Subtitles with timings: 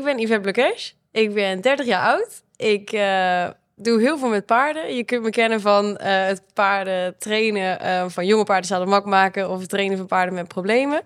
[0.00, 0.92] ik ben Yvette Blokesh.
[1.10, 2.42] Ik ben 30 jaar oud.
[2.56, 4.96] Ik uh, doe heel veel met paarden.
[4.96, 9.04] Je kunt me kennen van uh, het paarden trainen, uh, van jonge paarden zouden mak
[9.04, 11.02] maken of het trainen van paarden met problemen.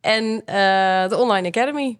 [0.00, 0.42] En
[1.08, 1.98] de Online Academy.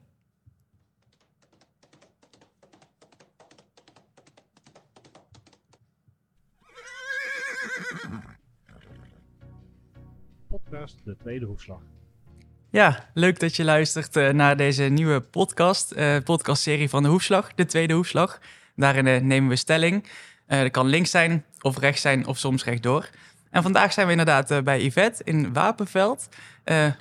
[10.49, 11.92] Podcast De Tweede Hoefslag.
[12.73, 17.55] Ja, leuk dat je luistert uh, naar deze nieuwe podcast, uh, podcastserie van de Hoefslag,
[17.55, 18.41] de tweede Hoefslag.
[18.77, 20.07] Daarin uh, nemen we stelling.
[20.47, 23.09] dat kan links zijn of rechts zijn of soms rechtdoor.
[23.51, 26.29] En vandaag zijn we inderdaad bij Yvette in Wapenveld,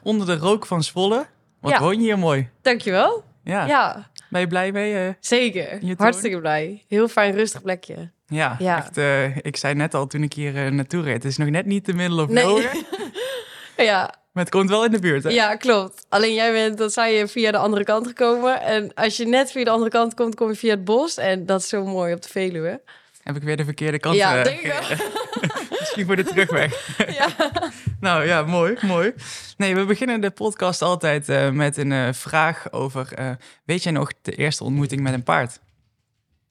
[0.03, 1.26] onder de rook van Zwolle.
[1.59, 1.79] Wat ja.
[1.79, 2.49] woon je hier mooi.
[2.62, 3.23] Dankjewel.
[3.43, 3.65] Ja.
[3.65, 4.09] ja.
[4.29, 5.15] Ben je blij mee?
[5.20, 6.84] Zeker, hartstikke blij.
[6.88, 8.12] Heel fijn, rustig plekje.
[8.27, 8.77] Ja, ja.
[8.77, 8.98] Echt,
[9.45, 11.93] ik zei net al toen ik hier naartoe reed, het is nog net niet de
[11.93, 12.67] middle of nee.
[13.91, 15.30] ja, maar het komt wel in de buurt, hè?
[15.30, 16.05] Ja, klopt.
[16.09, 18.62] Alleen jij bent, dat zei je, via de andere kant gekomen.
[18.62, 21.17] En als je net via de andere kant komt, kom je via het bos.
[21.17, 22.82] En dat is zo mooi op de Veluwe.
[23.24, 24.15] Heb ik weer de verkeerde kant?
[24.15, 25.09] Ja, uh, denk ik.
[25.79, 26.98] Misschien voor de terugweg.
[27.20, 27.27] ja.
[27.99, 29.13] nou ja, mooi, mooi.
[29.57, 33.37] Nee, we beginnen de podcast altijd uh, met een uh, vraag over...
[33.65, 35.59] weet jij nog de eerste ontmoeting met een paard?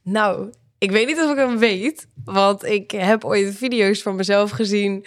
[0.02, 2.06] Nou, ik weet niet of ik hem weet.
[2.24, 5.06] Want ik heb ooit video's van mezelf gezien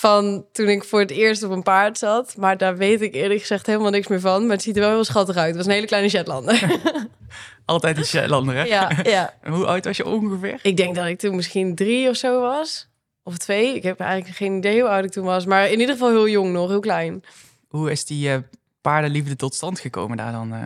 [0.00, 2.36] van toen ik voor het eerst op een paard zat.
[2.36, 4.42] Maar daar weet ik eerlijk gezegd helemaal niks meer van.
[4.42, 5.46] Maar het ziet er wel heel schattig uit.
[5.46, 6.80] Het was een hele kleine Shetlander.
[7.64, 8.62] Altijd een Shetlander, hè?
[8.62, 9.34] Ja, ja.
[9.42, 10.58] En hoe oud was je ongeveer?
[10.62, 12.88] Ik denk dat ik toen misschien drie of zo was.
[13.22, 13.74] Of twee.
[13.74, 15.44] Ik heb eigenlijk geen idee hoe oud ik toen was.
[15.44, 17.24] Maar in ieder geval heel jong nog, heel klein.
[17.68, 18.36] Hoe is die uh,
[18.80, 20.54] paardenliefde tot stand gekomen daar dan?
[20.54, 20.64] Uh...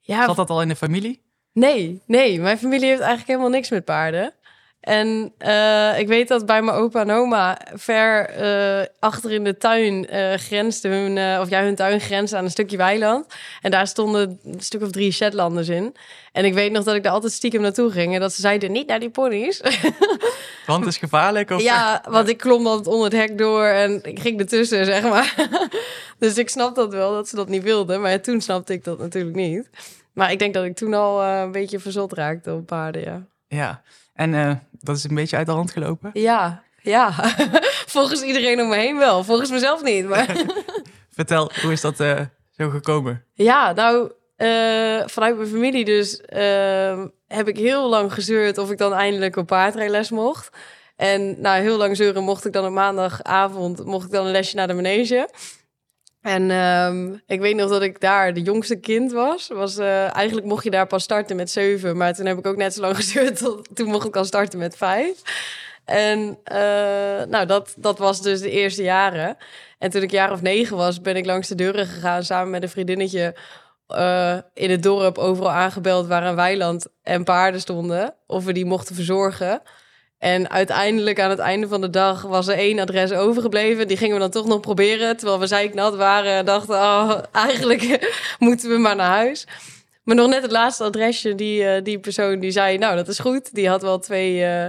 [0.00, 1.22] Ja, Zat dat al in de familie?
[1.52, 2.40] Nee, nee.
[2.40, 4.34] Mijn familie heeft eigenlijk helemaal niks met paarden.
[4.80, 9.56] En uh, ik weet dat bij mijn opa en oma ver uh, achter in de
[9.56, 13.26] tuin uh, grensde hun, of ja, hun tuin grensde aan een stukje weiland.
[13.60, 15.96] En daar stonden een stuk of drie Shetlanders in.
[16.32, 18.72] En ik weet nog dat ik daar altijd stiekem naartoe ging en dat ze zeiden
[18.72, 19.60] niet naar die ponies.
[20.66, 21.50] Want het is gevaarlijk?
[21.50, 25.02] Of ja, want ik klom altijd onder het hek door en ik ging ertussen, zeg
[25.02, 25.34] maar.
[26.18, 28.00] dus ik snap dat wel, dat ze dat niet wilden.
[28.00, 29.70] Maar toen snapte ik dat natuurlijk niet.
[30.12, 33.26] Maar ik denk dat ik toen al een beetje verzot raakte op paarden, ja.
[33.46, 33.82] Ja,
[34.14, 36.10] en dat is een beetje uit de hand gelopen?
[36.12, 37.12] Ja, ja.
[37.96, 39.24] Volgens iedereen om me heen wel.
[39.24, 40.08] Volgens mezelf niet.
[40.08, 40.36] Maar...
[41.18, 43.24] Vertel, hoe is dat uh, zo gekomen?
[43.34, 48.78] Ja, nou, uh, vanuit mijn familie dus ehm, heb ik heel lang gezeurd of ik
[48.78, 50.50] dan eindelijk op paardrijles mocht.
[50.96, 54.56] En na heel lang zeuren mocht ik dan op maandagavond mocht ik dan een lesje
[54.56, 55.28] naar de manege.
[56.20, 59.48] En um, ik weet nog dat ik daar de jongste kind was.
[59.48, 61.96] was uh, eigenlijk mocht je daar pas starten met zeven.
[61.96, 63.38] Maar toen heb ik ook net zo lang gezeurd.
[63.38, 65.22] Tot, toen mocht ik al starten met vijf.
[65.84, 69.36] En uh, nou, dat, dat was dus de eerste jaren.
[69.78, 72.62] En toen ik jaar of negen was, ben ik langs de deuren gegaan samen met
[72.62, 73.34] een vriendinnetje.
[73.88, 78.14] Uh, in het dorp overal aangebeld waar een weiland en paarden stonden.
[78.26, 79.62] Of we die mochten verzorgen.
[80.18, 83.88] En uiteindelijk aan het einde van de dag was er één adres overgebleven.
[83.88, 85.16] Die gingen we dan toch nog proberen.
[85.16, 89.46] Terwijl we zeiknat waren en dachten, oh, eigenlijk moeten we maar naar huis.
[90.04, 93.18] Maar nog net het laatste adresje, die, uh, die persoon die zei, nou dat is
[93.18, 93.54] goed.
[93.54, 94.66] Die had wel twee uh,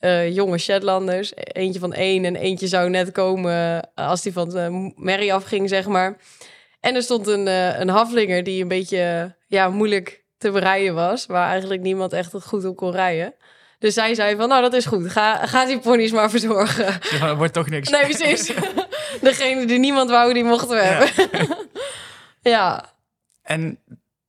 [0.00, 1.32] uh, jonge Shetlanders.
[1.34, 5.86] Eentje van één en eentje zou net komen als die van de merrie afging, zeg
[5.86, 6.16] maar.
[6.80, 7.46] En er stond een,
[7.80, 11.26] een haflinger die een beetje ja, moeilijk te bereiden was.
[11.26, 13.34] Waar eigenlijk niemand echt goed op kon rijden.
[13.78, 16.98] Dus zij zei van, nou dat is goed, ga, ga die ponies maar verzorgen.
[17.10, 17.88] Ja, dat wordt toch niks.
[17.88, 18.52] Nee, precies.
[19.20, 21.56] Degene die niemand wou, die mochten we hebben.
[22.52, 22.84] ja.
[23.42, 23.78] En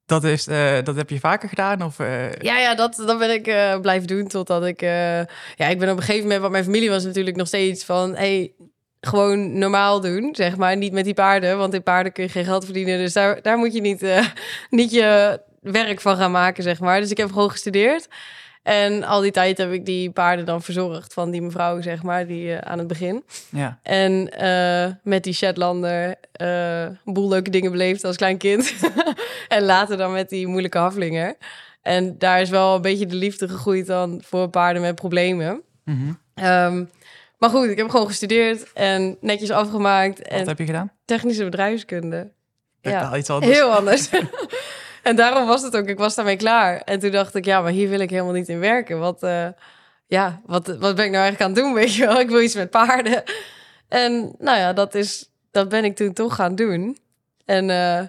[0.06, 1.81] dat, is, uh, dat heb je vaker gedaan?
[1.81, 2.31] Of, uh...
[2.34, 4.81] Ja, ja dat, dat ben ik uh, blijven doen totdat ik...
[4.81, 6.40] ja, ik ben op een gegeven moment...
[6.40, 8.16] Want mijn familie was natuurlijk nog steeds van...
[8.16, 8.53] Hey,
[9.02, 10.78] gewoon normaal doen, zeg maar.
[10.78, 12.97] Niet met die paarden, want in paarden kun je geen geld verdienen.
[12.97, 14.06] Dus daar, daar moet je niet,
[14.69, 17.02] niet je werk van gaan maken, zeg maar.
[17.02, 18.07] Dus ik heb gewoon gestudeerd.
[18.68, 22.28] En al die tijd heb ik die paarden dan verzorgd van die mevrouw, zeg maar,
[22.28, 23.24] die uh, aan het begin.
[23.50, 23.80] Ja.
[23.84, 28.74] En uh, met die Shetlander uh, een boel leuke dingen beleefd als klein kind.
[29.48, 31.36] en later dan met die moeilijke haflinger.
[31.81, 35.62] En daar is wel een beetje de liefde gegroeid dan voor paarden met problemen.
[35.84, 36.46] Mm -hmm.
[36.46, 36.90] um,
[37.38, 40.18] maar goed, ik heb gewoon gestudeerd en netjes afgemaakt.
[40.18, 40.92] Wat en heb je gedaan?
[41.06, 42.31] Technische bedrijfskunde.
[42.81, 43.54] Ja, iets anders.
[43.54, 44.10] Heel anders.
[45.07, 46.81] En daarom was het ook, ik was daarmee klaar.
[46.81, 49.00] En toen dacht ik, ja, maar hier wil ik helemaal niet in werken.
[49.00, 49.48] Wat, uh,
[50.07, 52.19] ja, wat, wat ben ik nou eigenlijk aan het doen, weet je wel?
[52.19, 53.24] Ik wil iets met paarden.
[53.88, 56.98] En nou ja, dat, is, dat ben ik toen toch gaan doen.
[57.45, 58.01] En uh,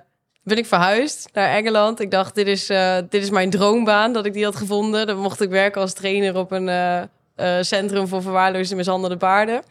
[0.42, 2.00] ben ik verhuisd naar Engeland.
[2.00, 5.06] Ik dacht, dit is, uh, dit is mijn droombaan, dat ik die had gevonden.
[5.06, 9.62] Dan mocht ik werken als trainer op een, eh, centrum voor verwaarloosde mishandelde paarden.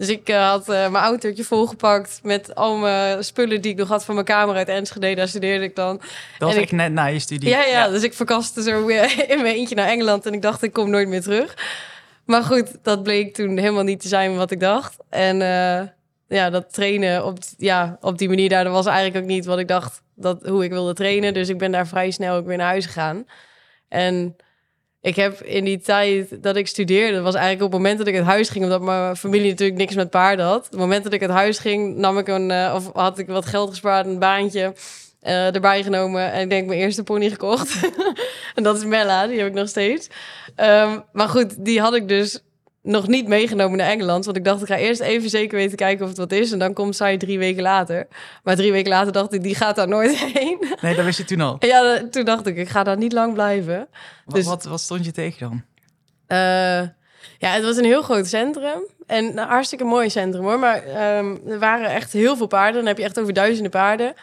[0.00, 3.88] Dus ik eh, had eh, mijn autootje volgepakt met al mijn spullen die ik nog
[3.88, 5.14] had van mijn kamer uit Enschede.
[5.14, 5.96] Daar studeerde ik dan.
[5.96, 7.48] Dat was En echt net na je studie.
[7.48, 10.62] Ja, ja, dus ik verkaste zo weer in mijn eentje naar Engeland en ik dacht,
[10.62, 11.56] ik kom nooit meer terug.
[12.24, 14.96] Maar goed, dat bleek toen helemaal niet te zijn wat ik dacht.
[15.08, 15.86] En eh,
[16.28, 19.58] ja, dat trainen op, ja, op die manier daar, dat was eigenlijk ook niet wat
[19.58, 21.34] ik dacht, dat, hoe ik wilde trainen.
[21.34, 23.26] Dus ik ben daar vrij snel ook weer naar huis gegaan.
[23.88, 24.36] En
[25.00, 28.14] ik heb in die tijd dat ik studeerde, was eigenlijk op het moment dat ik
[28.14, 30.64] uit huis ging, omdat mijn familie natuurlijk niks met paarden had.
[30.64, 33.26] Op het moment dat ik uit huis ging, nam ik een, eh, of had ik
[33.26, 34.74] wat geld gespaard, een baantje
[35.20, 36.32] eh, erbij genomen.
[36.32, 37.90] En ik denk mijn eerste pony gekocht.
[38.54, 40.08] en dat is Mella, die heb ik nog steeds.
[40.54, 42.42] Ehm, maar goed, die had ik dus
[42.82, 44.24] nog niet meegenomen naar Engeland.
[44.24, 46.52] Want ik dacht, ik ga eerst even zeker weten kijken of het wat is.
[46.52, 48.08] En dan komt zij drie weken later.
[48.42, 50.66] Maar drie weken later dacht ik, die gaat daar nooit heen.
[50.80, 51.56] Nee, dat wist je toen al.
[51.58, 53.88] Ja, toen dacht ik, ik ga daar niet lang blijven.
[54.24, 55.62] Wat, Dus- wat, wat stond je tegen dan?
[56.26, 56.88] Eh,
[57.38, 58.86] ja, het was een heel groot centrum.
[59.06, 60.58] En een hartstikke mooi centrum hoor.
[60.58, 62.74] Maar ehm, er waren echt heel veel paarden.
[62.76, 64.14] Dan heb je echt over duizenden paarden.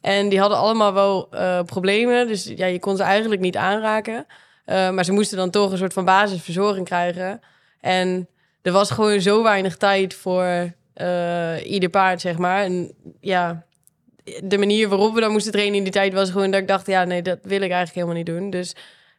[0.00, 2.26] En die hadden allemaal wel eh, problemen.
[2.26, 4.26] Dus ja, je kon ze eigenlijk niet aanraken.
[4.64, 7.40] Eh, maar ze moesten dan toch een soort van basisverzorging krijgen.
[7.86, 8.28] En
[8.62, 12.62] er was gewoon zo weinig tijd voor eh, ieder paard, zeg maar.
[12.62, 13.64] En ja,
[14.44, 16.86] de manier waarop we dan moesten trainen in die tijd was gewoon dat ik dacht,
[16.86, 18.50] ja, nee, dat wil ik eigenlijk helemaal niet doen.
[18.50, 18.74] Dus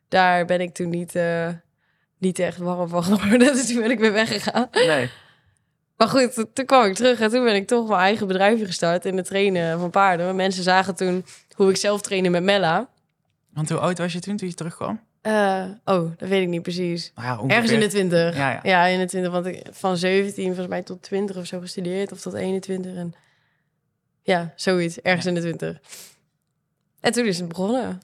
[0.07, 1.47] daar ben ik toen niet, eh,
[2.17, 3.39] niet echt warm van geworden.
[3.55, 4.67] Dus toen ben ik weer weggegaan.
[4.71, 5.09] Nee.
[5.97, 8.65] Maar goed, to- toen kwam ik terug en toen ben ik toch mijn eigen bedrijfje
[8.65, 10.35] gestart in het trainen van paarden.
[10.35, 11.25] Mensen zagen toen
[11.55, 12.89] hoe ik zelf trainde met Mella.
[13.53, 14.99] Want hoe oud was je toen, toen je terugkwam?
[15.27, 17.12] Eh, oh, dat weet ik niet precies.
[17.15, 17.53] Nou ja.
[17.56, 18.35] Ergens in de 20.
[18.38, 18.59] Ja, ja.
[18.63, 19.31] ja, in de 20.
[19.31, 22.12] Want ik van 17 volgens mij tot 20 of zo gestudeerd.
[22.12, 22.95] Of tot 21.
[22.95, 23.13] En
[24.21, 25.01] ja, zoiets.
[25.01, 25.79] Ergens in de 20.
[27.00, 28.00] En toen is het begonnen.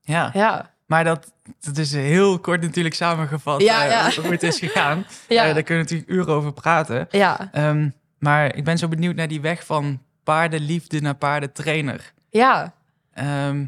[0.00, 0.74] Ja, Ja.
[0.86, 5.06] maar dat, dat is heel kort natuurlijk samengevat Ja, eh, hoe het is gegaan.
[5.28, 5.46] Ja.
[5.46, 7.06] Eh, daar kunnen we natuurlijk uren over praten.
[7.10, 7.48] ja.
[7.52, 7.88] Ehm,
[8.18, 12.12] maar ik ben zo benieuwd naar die weg van paardenliefde naar paardentrainer.
[12.28, 12.74] Ja.
[13.12, 13.64] Ehm,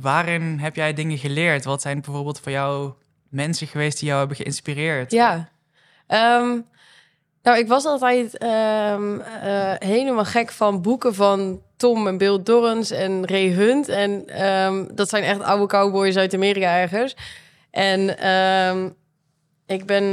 [0.00, 1.64] waarin heb jij dingen geleerd?
[1.64, 2.92] Wat zijn bijvoorbeeld voor jou
[3.28, 5.10] mensen geweest die jou hebben geïnspireerd?
[5.10, 5.48] Ja.
[6.06, 6.58] Ehm,
[7.42, 12.90] nou, ik was altijd ehm, eh, helemaal gek van boeken van Tom en Bill Dorrens
[12.90, 13.88] en Ray Hunt.
[13.88, 17.16] En ehm, dat zijn echt oude cowboys uit Amerika ergens.
[17.70, 18.08] En
[19.66, 20.12] ik ben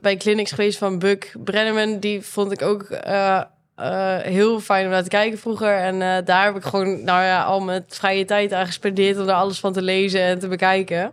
[0.00, 1.98] bij clinics geweest van Buck Brenneman.
[1.98, 3.42] Die vond ik ook eh,
[3.82, 5.76] eh, heel fijn om naar te kijken vroeger.
[5.76, 9.18] En eh, daar heb ik gewoon nou ja, al mijn vrije tijd aan gespendeerd...
[9.18, 11.12] om daar alles van te lezen en te bekijken.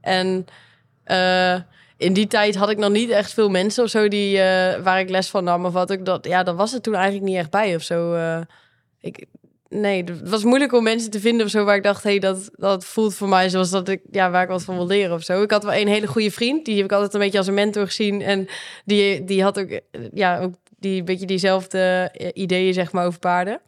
[0.00, 0.46] En...
[1.04, 1.54] eh,
[1.96, 4.38] in die tijd had ik nog niet echt veel mensen of zo die,
[4.82, 5.64] waar ik les van nam.
[5.64, 8.16] Of wat ik dat, ja, dat was er toen eigenlijk niet echt bij of zo.
[9.00, 9.26] ik,
[9.68, 12.50] nee, het was moeilijk om mensen te vinden of zo waar ik dacht, hey, dat,
[12.52, 15.22] dat voelt voor mij zoals dat ik, ja, waar ik wat van wil leren of
[15.22, 15.42] zo.
[15.42, 17.54] Ik had wel een hele goede vriend, die heb ik altijd een beetje als een
[17.54, 18.22] mentor gezien.
[18.22, 18.48] En
[18.84, 19.80] die, die had ook,
[20.12, 23.60] ja, ook die beetje diezelfde eh, ideeën, zeg maar, over paarden.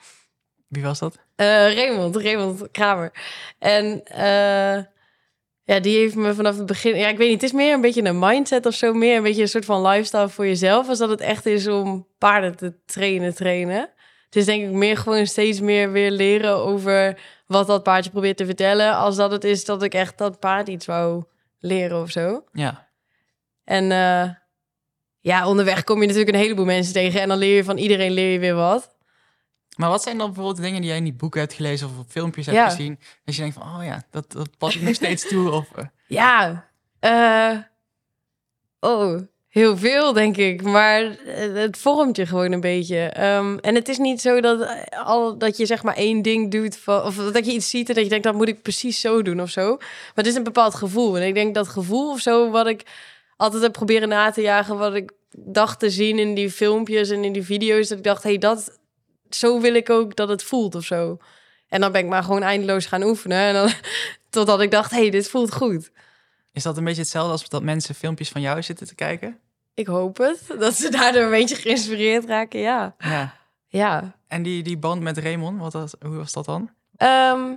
[0.68, 1.18] Wie was dat?
[1.36, 3.12] Eh Raymond, Raymond Kramer.
[3.58, 4.84] En eh,
[5.64, 6.96] ja, die heeft me vanaf het begin...
[6.96, 8.92] Ja, ik weet niet, het is meer een beetje een mindset of zo.
[8.92, 10.88] Meer een beetje een soort van lifestyle voor jezelf.
[10.88, 13.90] Als dat het echt is om paarden te trainen, trainen.
[14.24, 18.36] Het is denk ik meer gewoon steeds meer weer leren over wat dat paardje probeert
[18.36, 18.96] te vertellen.
[18.96, 21.24] Als dat het is dat ik echt dat paard iets wou
[21.58, 22.44] leren of zo.
[22.52, 22.88] Ja.
[23.64, 23.90] En
[25.26, 27.20] ja, onderweg kom je natuurlijk een heleboel mensen tegen.
[27.20, 28.94] En dan leer je van iedereen leer je weer wat.
[29.76, 32.11] Maar wat zijn dan bijvoorbeeld dingen die jij in die boeken hebt gelezen of op
[32.11, 32.69] filmpjes hebt Ja.
[32.69, 32.99] gezien?
[33.25, 35.50] Dat je denkt van, oh ja, dat, dat pas ik nog steeds toe.
[35.61, 36.66] Of, eh, Ja,
[37.00, 37.56] eh,
[38.80, 40.62] oh, heel veel denk ik.
[40.62, 42.99] Maar eh, het vormt je gewoon een beetje.
[42.99, 44.68] Ehm, en het is niet zo dat,
[45.04, 46.76] al, dat je zeg maar één ding doet...
[46.76, 49.23] Van, of dat je iets ziet en dat je denkt, dat moet ik precies zo
[49.23, 49.76] doen of zo.
[49.76, 51.16] Maar het is een bepaald gevoel.
[51.16, 52.83] En ik denk dat gevoel of zo wat ik
[53.37, 54.78] altijd heb proberen na te jagen...
[54.78, 57.88] wat ik dacht te zien in die filmpjes en in die video's...
[57.88, 58.78] dat ik dacht, hey, dat,
[59.31, 61.19] zo wil ik ook dat het voelt of zo.
[61.69, 63.38] En dan ben ik maar gewoon eindeloos gaan oefenen.
[63.38, 63.71] En dan,
[64.31, 65.90] totdat ik dacht, hey, dit voelt goed.
[66.52, 69.38] is dat een beetje hetzelfde als dat mensen filmpjes van jou zitten te kijken?
[69.75, 70.40] Ik hoop het.
[70.59, 72.95] Dat ze daardoor een beetje geïnspireerd raken, ja.
[72.99, 73.35] Ja.
[73.69, 74.16] Ja.
[74.28, 76.71] En die, die band met Raymond, wat was, hoe was dat dan?
[76.97, 77.55] Ehm,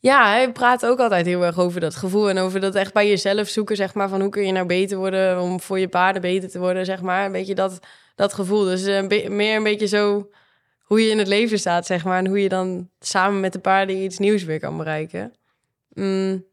[0.00, 3.08] ja, hij praat ook altijd heel erg over dat gevoel en over dat echt bij
[3.08, 6.22] jezelf zoeken, zeg maar, van hoe kun je nou beter worden om voor je paarden
[6.22, 7.24] beter te worden, zeg maar.
[7.26, 7.78] Een beetje dat,
[8.14, 8.64] dat gevoel.
[8.64, 10.30] Dus eh, een be- meer een beetje zo
[10.82, 13.58] hoe je in het leven staat, zeg maar, en hoe je dan samen met de
[13.58, 15.34] paarden iets nieuws weer kan bereiken.
[15.88, 16.44] Mm.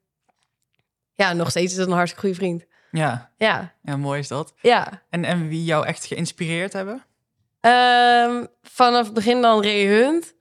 [1.14, 2.66] Ja, nog steeds is dat een hartstikke goede vriend.
[2.92, 4.54] Ja, Ja, ja mooi is dat.
[4.62, 5.02] ja.
[5.10, 7.04] En, en wie jou echt geïnspireerd hebben?
[7.60, 10.34] Ehm, vanaf het begin dan Ray Hunt.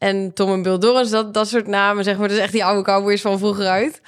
[0.00, 2.28] En Tom en Bill Dorrens, dat, dat soort namen, zeg maar.
[2.28, 4.00] Dus echt die oude cowboys van vroeger uit.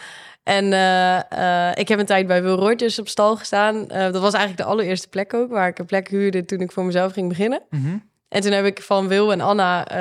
[0.43, 3.89] En eh, eh, ik heb een tijd bij Will Rogers op stal gestaan.
[3.89, 6.73] Eh, dat was eigenlijk de allereerste plek ook, waar ik een plek huurde toen ik
[6.73, 7.63] voor mezelf ging beginnen.
[7.71, 7.97] Mhm.
[8.29, 9.93] En toen heb ik van Wil en Anna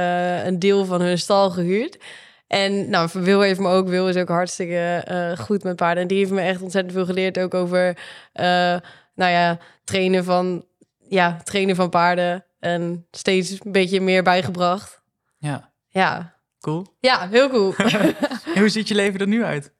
[0.45, 1.97] een deel van hun stal gehuurd.
[2.47, 5.03] En nou, Wil heeft me ook, Wil is ook hartstikke
[5.39, 6.01] goed met paarden.
[6.01, 7.97] En die heeft me echt ontzettend veel geleerd ook over,
[8.33, 8.81] nou
[9.31, 10.65] ja, trainen van,
[11.07, 12.45] ja, trainen van paarden.
[12.59, 15.01] En steeds een beetje meer bijgebracht.
[15.37, 16.85] Ja, Ja, cool.
[16.99, 17.73] ja heel cool.
[18.55, 19.73] En hoe ziet je leven er nu uit?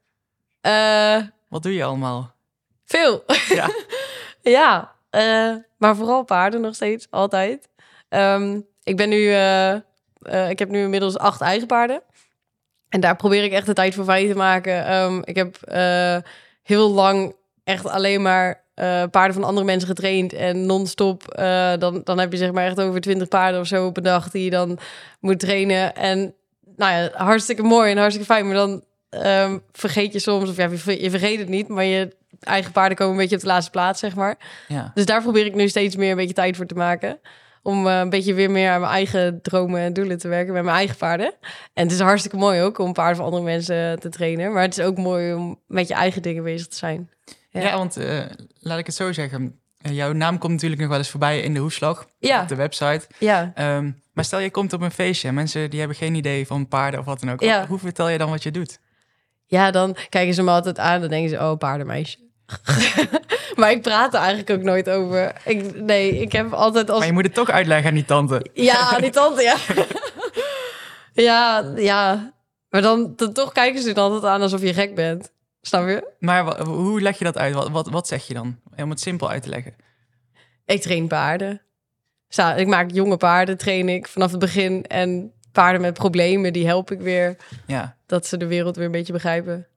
[0.62, 2.36] Eh, Wat doe je allemaal?
[2.86, 3.24] veel.
[3.48, 3.70] Ja.
[4.44, 7.70] Ja, eh, maar vooral paarden nog steeds, altijd.
[8.10, 12.02] Ehm, ik ben nu, eh, ik heb nu inmiddels acht eigen paarden.
[12.90, 14.86] En daar probeer ik echt de tijd voor vrij te maken.
[14.86, 15.58] Ehm, ik heb
[16.64, 20.34] heel lang echt alleen maar eh, paarden van andere mensen getraind.
[20.34, 23.86] En non-stop, eh, dan, dan heb je zeg maar echt over twintig paarden of zo
[23.86, 24.80] op een dag die je dan
[25.20, 25.96] moet trainen.
[25.96, 26.34] En
[26.76, 28.46] nou ja, hartstikke mooi en hartstikke fijn.
[28.46, 31.84] Maar dan ehm, vergeet je soms, of ja, je ver- je vergeet het niet, maar
[31.84, 34.38] je eigen paarden komen een beetje op de laatste plaats, zeg maar.
[34.68, 34.92] Ja.
[34.94, 37.20] Dus daar probeer ik nu steeds meer een beetje tijd voor te maken.
[37.64, 40.64] Om eh, een beetje weer meer aan mijn eigen dromen en doelen te werken met
[40.64, 41.34] mijn eigen paarden.
[41.74, 44.54] En het is hartstikke mooi ook om paarden van andere mensen te trainen.
[44.54, 47.10] Maar het is ook mooi om met je eigen dingen bezig te zijn.
[47.52, 47.78] Ja, Ja.
[47.78, 48.20] want eh,
[48.60, 49.60] laat ik het zo zeggen.
[49.78, 52.56] Eh, jouw naam komt natuurlijk nog wel eens voorbij in de hoeslag Ja, op de
[52.56, 53.02] website.
[53.20, 53.52] ja.
[53.56, 56.68] Ehm, maar stel je komt op een feestje en mensen die hebben geen idee van
[56.68, 57.42] paarden of wat dan ook.
[57.42, 57.68] Ja.
[57.68, 58.80] Hoe vertel je dan wat je doet?
[59.46, 61.00] ja, dan kijken ze me altijd aan.
[61.02, 62.18] Dan denken ze, oh, paardenmeisje.
[63.56, 65.34] maar ik praat er eigenlijk ook nooit over.
[65.46, 66.98] Ik, nee, ik heb altijd als...
[67.00, 68.46] Maar je moet het toch uitleggen aan die tante.
[68.54, 69.56] Ja, die tante, ja.
[71.28, 72.34] ja, ja.
[72.70, 75.32] Maar dan, dan toch kijken ze het altijd aan alsof je gek bent.
[75.62, 76.08] Snap je?
[76.20, 77.54] Maar hoe leg je dat uit?
[77.54, 78.60] Wat, wat, wat zeg je dan?
[78.78, 79.74] Om het simpel uit te leggen.
[80.66, 81.62] Ik train paarden.
[82.56, 84.86] Ik maak jonge paarden, train ik vanaf het begin.
[84.86, 87.36] En paarden met problemen, die help ik weer.
[87.68, 89.68] Ja, Dat ze de wereld weer een beetje begrijpen.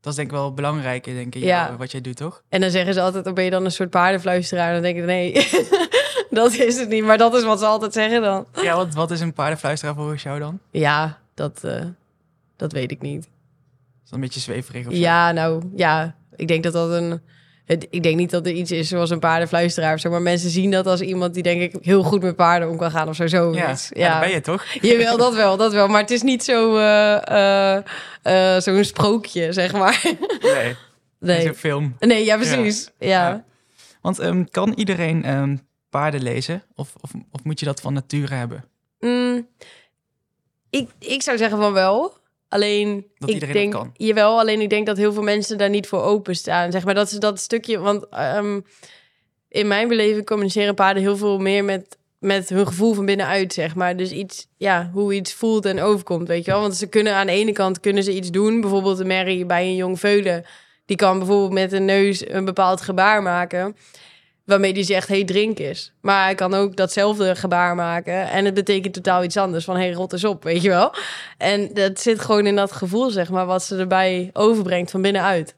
[0.00, 1.76] dat is denk ik wel belangrijk, denk ik, Ja.
[1.76, 2.42] wat jij doet, toch?
[2.48, 4.72] En dan zeggen ze altijd, oh, ben je dan een soort paardenfluisteraar?
[4.72, 5.32] Dan denk ik, nee,
[6.30, 7.04] dat is het niet.
[7.04, 8.46] Maar dat is wat ze altijd zeggen dan.
[8.62, 10.58] Ja, wat, wat is een paardenfluisteraar volgens jou dan?
[10.70, 11.84] Ja, dat, eh,
[12.56, 13.28] dat weet ik niet.
[14.14, 14.98] Een beetje zweverig of zo?
[14.98, 16.14] Ja, nou, ja.
[16.36, 17.20] Ik denk dat dat een...
[17.64, 20.10] het- Ik denk niet dat er iets is zoals een paardenfluisteraar of zo.
[20.10, 22.90] Maar mensen zien dat als iemand die denk ik heel goed met paarden om kan
[22.90, 23.22] gaan of zo.
[23.24, 23.88] Ja, Zoiets.
[23.92, 24.10] ja.
[24.10, 24.64] dat ben je toch?
[24.80, 25.88] Jawel, dat wel, dat wel.
[25.88, 27.82] Maar het is niet zo, eh, eh,
[28.56, 30.02] eh, zo'n sprookje, zeg maar.
[30.42, 30.76] Nee,
[31.20, 31.46] nee.
[31.48, 31.96] Een film.
[31.98, 32.90] nee, ja, precies.
[32.98, 33.08] Ja.
[33.28, 33.44] Ja.
[34.00, 35.56] Want ehm, kan iedereen ehm,
[35.90, 36.62] paarden lezen?
[36.74, 38.64] Of, of, of moet je dat van nature hebben?
[39.00, 39.46] Mm,
[40.70, 42.16] ik, ik zou zeggen van wel.
[42.54, 43.90] Alleen, Dat ik dat denk, kan.
[43.96, 46.72] Jawel, alleen ik denk dat heel veel mensen daar niet voor openstaan.
[46.72, 48.60] Zeg maar, dat is dat stukje, want ehm,
[49.48, 53.74] in mijn beleving communiceren paarden heel veel meer met, met hun gevoel van binnenuit, zeg
[53.74, 53.96] maar.
[53.96, 56.60] Dus iets, ja, hoe iets voelt en overkomt, weet je wel.
[56.60, 58.60] Want ze kunnen aan de ene kant kunnen ze iets doen.
[58.60, 60.44] Bijvoorbeeld de merrie bij een jong veulen.
[60.86, 63.76] Die kan bijvoorbeeld met een neus een bepaald gebaar maken.
[64.44, 65.92] Waarmee die zegt, hey, drink eens.
[66.00, 68.30] Maar hij kan ook datzelfde gebaar maken.
[68.30, 69.64] En het betekent totaal iets anders.
[69.64, 70.94] Van, hey, rot eens op, weet je wel.
[71.38, 75.54] En dat zit gewoon in dat gevoel, zeg maar, wat ze erbij overbrengt van binnenuit.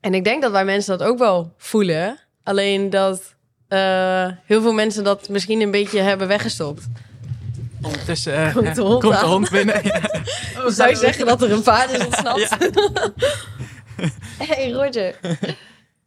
[0.00, 2.18] En ik denk dat wij mensen dat ook wel voelen.
[2.42, 3.34] Alleen dat
[3.68, 6.86] eh, heel veel mensen dat misschien een beetje hebben weggestopt.
[7.82, 9.28] Ondertussen eh, Komt de hond komt de aan.
[9.28, 9.80] hond binnen.
[9.84, 10.00] Ja.
[10.70, 12.40] Zou je zeggen dat er een paard is ontsnapt?
[12.40, 12.58] Ja.
[14.46, 15.14] hey, Roger.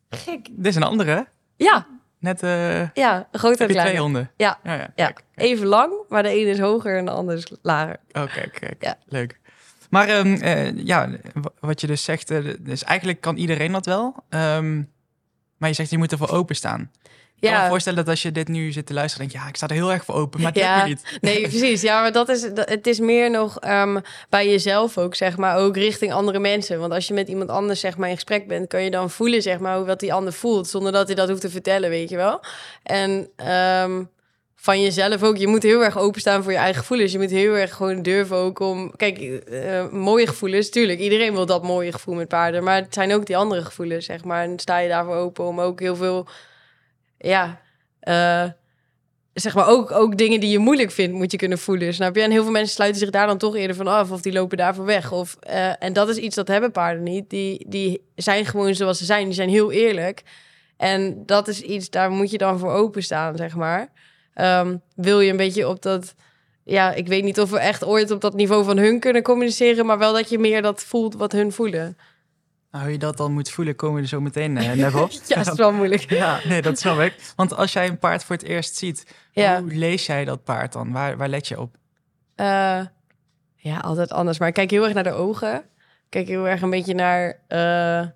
[0.10, 0.48] Gek.
[0.52, 1.28] Dit is een andere.
[1.58, 1.88] Ja,
[2.26, 4.32] Net eh ja, heb en je twee honden.
[4.38, 5.14] Ja, ja, ja.
[5.36, 7.98] Even lang, maar de ene is hoger en de andere is lager.
[8.12, 8.76] Oh, kijk, kijk.
[8.84, 8.98] Ja.
[9.06, 9.40] Leuk.
[9.90, 11.10] Maar ehm, eh, ja,
[11.60, 14.16] wat je dus zegt, eh, dus eigenlijk kan iedereen dat wel.
[14.30, 14.76] Ehm,
[15.58, 16.92] maar je zegt, je moet ervoor openstaan.
[17.40, 19.50] Ik kan me voorstellen dat als je dit nu zit te luisteren, denk je, ja,
[19.52, 20.78] ik sta er heel erg voor open, maar het Ja.
[20.82, 21.18] me niet.
[21.22, 21.82] nee, precies.
[21.82, 24.00] Ja, maar dat is, dat- het is meer nog ehm,
[24.30, 26.80] bij jezelf ook, zeg maar, ook richting andere mensen.
[26.80, 29.42] Want als je met iemand anders, zeg maar, in gesprek bent, kan je dan voelen,
[29.42, 32.10] zeg maar, hoe wat die ander voelt, zonder dat hij dat hoeft te vertellen, weet
[32.10, 32.40] je wel.
[32.84, 34.04] En ehm,
[34.56, 35.38] van jezelf ook.
[35.38, 37.12] Je moet heel erg openstaan voor je eigen gevoelens.
[37.12, 38.96] Je moet heel erg gewoon durven ook om...
[38.96, 41.00] Kijk, eh, mooie gevoelens, tuurlijk.
[41.00, 42.64] Iedereen wil dat mooie gevoel met paarden.
[42.64, 44.44] Maar het zijn ook die andere gevoelens, zeg maar.
[44.44, 46.28] En sta je daarvoor open om ook heel veel...
[47.26, 47.62] Ja,
[48.00, 48.44] eh,
[49.34, 51.94] zeg maar ook, ook dingen die je moeilijk vindt, moet je kunnen voelen.
[51.94, 52.22] Snap je?
[52.22, 54.12] En heel veel mensen sluiten zich daar dan toch eerder van af.
[54.12, 55.12] Of die lopen daarvoor weg.
[55.12, 57.30] Of, eh, en dat is iets dat hebben paarden niet.
[57.30, 59.26] Die, die zijn gewoon zoals ze zijn.
[59.26, 60.24] Die zijn heel eerlijk.
[60.78, 63.92] En dat is iets, daar moet je dan voor openstaan, zeg maar.
[64.34, 66.16] Ehm, wil je een beetje op dat...
[66.64, 69.86] Ja, ik weet niet of we echt ooit op dat niveau van hun kunnen communiceren...
[69.86, 71.98] maar wel dat je meer dat voelt wat hun voelen.
[72.76, 75.12] Nou, hoe je dat dan moet voelen, komen we er zo meteen uh, net op.
[75.28, 76.10] Ja, dat is wel moeilijk.
[76.22, 77.16] Ja, nee, dat snap ik.
[77.36, 79.62] Want als jij een paard voor het eerst ziet, Ja.
[79.62, 80.92] hoe lees jij dat paard dan?
[80.92, 81.76] Waar, waar let je op?
[82.36, 82.82] Eh,
[83.56, 84.40] ja, altijd anders.
[84.40, 85.64] Maar ik kijk heel erg naar de ogen.
[86.10, 87.40] kijk heel erg een beetje naar.
[87.48, 88.08] eh,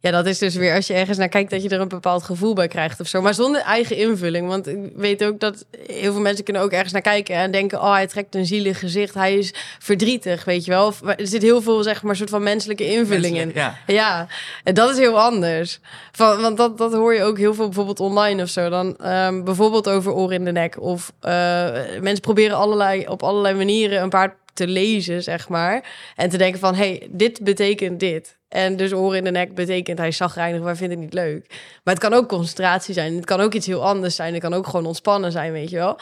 [0.00, 2.22] ja, dat is dus weer als je ergens naar kijkt dat je er een bepaald
[2.22, 3.22] gevoel bij krijgt of zo.
[3.22, 4.48] Maar zonder eigen invulling.
[4.48, 7.80] Want ik weet ook dat heel veel mensen kunnen ook ergens naar kijken en denken:
[7.80, 10.86] oh, hij trekt een zielig gezicht, hij is verdrietig, weet je wel.
[10.86, 13.50] Of, er zit heel veel, zeg maar, soort van menselijke invulling in.
[13.54, 13.78] Ja.
[13.86, 14.26] Ja,
[14.64, 15.80] en dat is heel anders.
[16.12, 18.68] Van, want dat, dat hoor je ook heel veel bijvoorbeeld online of zo.
[18.68, 20.80] Dan ehm, bijvoorbeeld over oren in de nek.
[20.80, 21.32] Of eh,
[22.00, 25.84] mensen proberen allerlei, op allerlei manieren een paard te lezen, zeg maar.
[26.16, 28.38] En te denken van, hey, dit betekent dit.
[28.48, 31.46] En dus oren in de nek betekent hij is zagrijnig, wij vinden het niet leuk.
[31.84, 33.16] Maar het kan ook concentratie zijn.
[33.16, 34.32] Het kan ook iets heel anders zijn.
[34.32, 35.98] Het kan ook gewoon ontspannen zijn, weet je wel.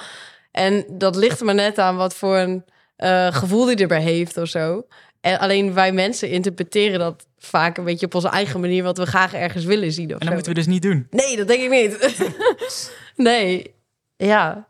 [0.51, 2.65] En dat ligt er maar net aan wat voor een
[2.97, 4.87] eh, gevoel die erbij heeft of zo.
[5.21, 9.07] En alleen wij mensen interpreteren dat vaak een beetje op onze eigen manier, wat we
[9.07, 10.07] graag ergens willen zien.
[10.07, 10.35] Of En dat zo.
[10.35, 11.07] moeten we dus niet doen.
[11.11, 12.17] Nee, dat denk ik niet.
[13.31, 13.75] nee,
[14.17, 14.69] ja.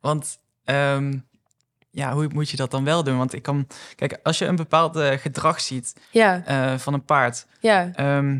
[0.00, 1.12] Want ehm,
[1.96, 3.16] ja, hoe moet je dat dan wel doen?
[3.18, 3.66] Want ik kan...
[3.94, 7.46] Kijk, als je een bepaald eh, gedrag ziet Ja, eh, van een paard...
[7.60, 7.90] ja.
[7.94, 8.38] ehm,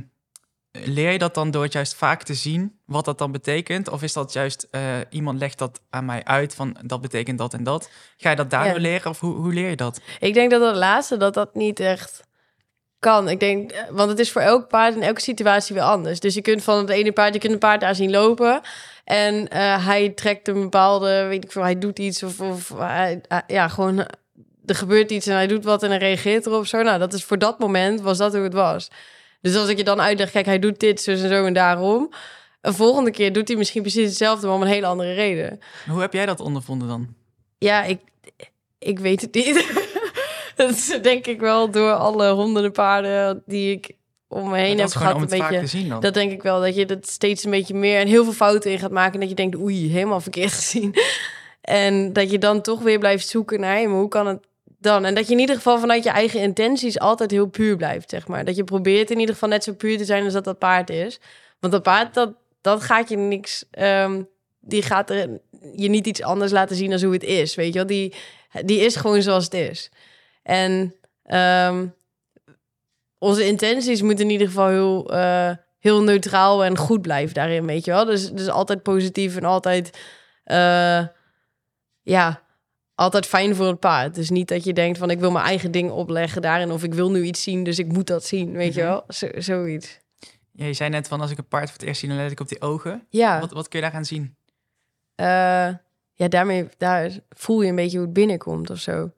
[0.71, 3.89] leer je dat dan door het juist vaak te zien wat dat dan betekent?
[3.89, 7.55] Of is dat juist eh, iemand legt dat aan mij uit van dat betekent dat
[7.55, 7.91] en dat?
[8.17, 8.81] Ga je dat daardoor Ja.
[8.81, 10.01] leren of hoe, hoe leer je dat?
[10.21, 12.25] Ik denk dat dat laatste, dat dat niet echt
[13.13, 13.29] kan.
[13.29, 16.21] Ik denk, want het is voor elk paard in elke situatie weer anders.
[16.21, 18.61] Dus je kunt van het ene paard, je kunt een paard daar zien lopen.
[19.05, 23.21] En eh, hij trekt een bepaalde, weet ik veel, hij doet iets of, of hij-
[23.47, 24.07] ja, gewoon eh,
[24.67, 26.83] er gebeurt iets en hij doet wat en hij reageert erop zo.
[26.83, 28.91] Nou, dat is voor dat moment was dat hoe het was.
[29.41, 32.13] Dus als ik je dan uitleg, kijk, hij doet dit, zo en zo en daarom.
[32.61, 35.61] Een volgende keer doet hij misschien precies hetzelfde, maar om een hele andere reden.
[35.91, 37.15] Hoe heb jij dat ondervonden dan?
[37.59, 38.01] Ja, ik,
[38.79, 39.65] ik weet het niet.
[40.67, 43.91] dat is denk ik wel door alle honderden paarden die ik
[44.29, 45.21] om me heen heb gehad.
[45.21, 48.07] Een beetje, zien dat denk ik wel, dat je dat steeds een beetje meer en
[48.07, 49.15] heel veel fouten in gaat maken.
[49.15, 50.95] En dat je denkt, oei, helemaal verkeerd gezien.
[51.61, 54.47] En dat je dan toch weer blijft zoeken naar, hey, maar hoe kan het
[54.79, 55.05] dan?
[55.05, 58.29] En dat je in ieder geval vanuit je eigen intenties altijd heel puur blijft, zeg
[58.29, 58.45] maar.
[58.45, 60.91] Dat je probeert in ieder geval net zo puur te zijn als dat dat paard
[60.91, 61.21] is.
[61.61, 63.65] Want dat paard, dat, dat gaat je niks...
[63.71, 64.23] ehm,
[64.61, 65.41] die gaat er
[65.75, 67.87] je niet iets anders laten zien dan hoe het is, weet je wel?
[67.87, 68.15] Die,
[68.65, 69.91] die is gewoon zoals het is.
[70.47, 71.87] En ehm,
[73.19, 77.85] onze intenties moeten in ieder geval heel, eh, heel neutraal en goed blijven daarin, weet
[77.85, 78.05] je wel?
[78.05, 79.99] Dus, dus altijd positief en altijd,
[80.45, 81.07] eh,
[82.03, 82.43] ja,
[82.95, 84.15] altijd fijn voor het paard.
[84.15, 86.95] Dus niet dat je denkt van ik wil mijn eigen ding opleggen daarin of ik
[86.95, 88.91] wil nu iets zien, dus ik moet dat zien, weet je Mhm.
[88.91, 89.05] wel?
[89.09, 89.99] Zo, zoiets.
[90.53, 92.31] Ja, je zei net van als ik een paard voor het eerst zie, dan let
[92.31, 93.07] ik op die ogen.
[93.09, 93.41] Ja.
[93.41, 94.37] Wat, wat kun je daaraan zien?
[95.15, 95.69] Eh,
[96.13, 99.11] ja, daarmee daar voel je een beetje hoe het binnenkomt of zo.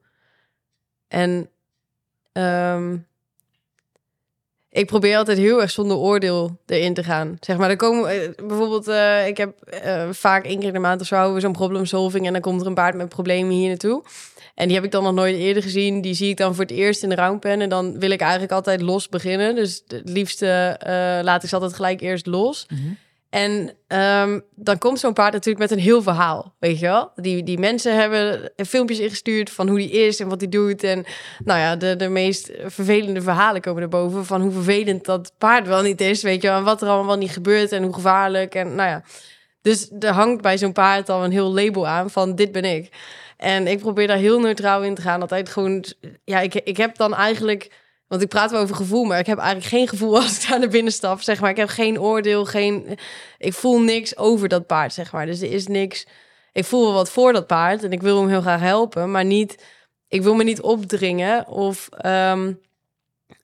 [1.09, 1.49] En
[2.33, 2.97] ehm,
[4.71, 7.37] ik probeer altijd heel erg zonder oordeel erin te gaan.
[7.40, 10.79] Zeg maar, er komen eh, bijvoorbeeld, eh, ik heb eh, vaak één keer in de
[10.79, 13.68] maand of zo zo'n problem solving en dan komt er een paard met problemen hier
[13.68, 14.03] naartoe.
[14.55, 16.01] En die heb ik dan nog nooit eerder gezien.
[16.01, 17.61] Die zie ik dan voor het eerst in de roundpen.
[17.61, 19.55] En dan wil ik eigenlijk altijd los beginnen.
[19.55, 20.77] Dus het liefste
[21.23, 22.66] laat ik ze altijd gelijk eerst los.
[23.30, 27.10] En ehm, dan komt zo'n paard natuurlijk met een heel verhaal, weet je wel?
[27.14, 30.82] Die, die mensen hebben filmpjes ingestuurd van hoe die is en wat hij doet.
[30.82, 31.04] En
[31.44, 35.82] nou ja, de, de meest vervelende verhalen komen erboven van hoe vervelend dat paard wel
[35.82, 36.56] niet is, weet je wel?
[36.56, 38.54] En wat er allemaal niet gebeurt en hoe gevaarlijk.
[38.54, 39.02] En nou ja,
[39.62, 42.92] dus er hangt bij zo'n paard al een heel label aan van dit ben ik.
[43.36, 45.20] En ik probeer daar heel neutraal in te gaan.
[45.20, 45.84] Altijd gewoon,
[46.24, 47.86] ja, ik, ik heb dan eigenlijk...
[48.09, 50.59] Want ik praat wel over gevoel, maar ik heb eigenlijk geen gevoel als ik daar
[50.59, 51.21] naar binnen stap.
[51.21, 52.99] Zeg maar, ik heb geen oordeel, geen.
[53.38, 55.27] Ik voel niks over dat paard, zeg maar.
[55.27, 56.07] Dus er is niks.
[56.53, 59.25] Ik voel wel wat voor dat paard en ik wil hem heel graag helpen, maar
[59.25, 59.64] niet.
[60.09, 61.88] Ik wil me niet opdringen of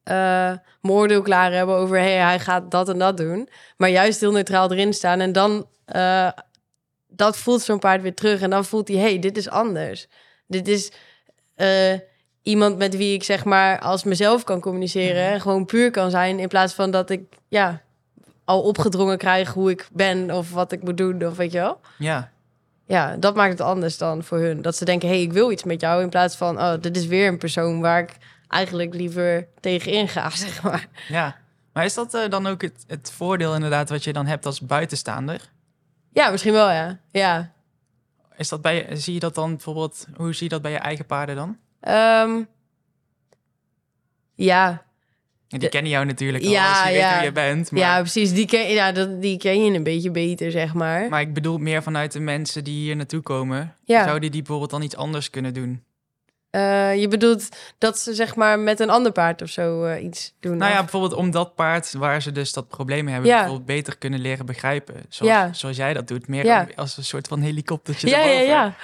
[0.04, 3.48] eh, mijn oordeel klaar hebben over hey, hij gaat dat en dat doen.
[3.76, 5.20] Maar juist heel neutraal erin staan.
[5.20, 6.30] En dan eh,
[7.06, 8.40] dat voelt zo'n paard weer terug.
[8.40, 10.06] En dan voelt hij, hey, dit is anders.
[10.46, 10.92] Dit is
[11.54, 11.92] eh,
[12.44, 15.22] iemand met wie ik zeg maar als mezelf kan communiceren.
[15.22, 16.38] En gewoon puur kan zijn.
[16.38, 17.82] In plaats van dat ik ja,
[18.44, 21.26] al opgedrongen krijg hoe ik ben of wat ik moet doen.
[21.26, 21.80] Of weet je wel.
[21.98, 22.30] Ja,
[22.86, 24.62] Ja, dat maakt het anders dan voor hun.
[24.62, 26.02] Dat ze denken, hey, ik wil iets met jou.
[26.02, 28.16] In plaats van, oh, dit is weer een persoon waar ik
[28.48, 30.88] eigenlijk liever tegenin ga, zeg maar.
[31.08, 31.36] ja.
[31.72, 34.60] Maar is dat eh, dan ook het, het voordeel inderdaad wat je dan hebt als
[34.60, 35.50] buitenstaander?
[36.12, 36.98] Ja, misschien wel, ja.
[37.10, 37.52] Ja.
[38.36, 40.76] Is dat bij, je- zie je dat dan bijvoorbeeld, hoe zie je dat bij je
[40.78, 41.56] eigen paarden dan?
[41.84, 42.42] Ehm,
[44.34, 44.82] ja,
[45.48, 47.08] Ja, die kennen jou natuurlijk al, Ja, als je ja.
[47.08, 47.70] weet wie je bent.
[47.70, 48.32] Maar, ja precies.
[48.32, 51.08] Die ken, ja, dat, die ken je een beetje beter, zeg maar.
[51.08, 53.74] maar ik bedoel meer vanuit de mensen die hier naartoe komen.
[53.84, 54.04] Ja.
[54.04, 55.82] Zouden die bijvoorbeeld dan iets anders kunnen doen?
[56.50, 60.34] Eh, je bedoelt dat ze zeg maar met een ander paard of zo eh, iets
[60.40, 60.56] doen?
[60.56, 63.36] Nou ja, bijvoorbeeld om dat paard waar ze dus dat probleem hebben, Ja.
[63.38, 64.94] bijvoorbeeld beter kunnen leren begrijpen.
[65.08, 65.52] Zoals, Ja.
[65.52, 66.28] zoals jij dat doet.
[66.28, 66.66] Meer Ja.
[66.76, 68.74] als een soort van helikoptertje ja, ja, ja.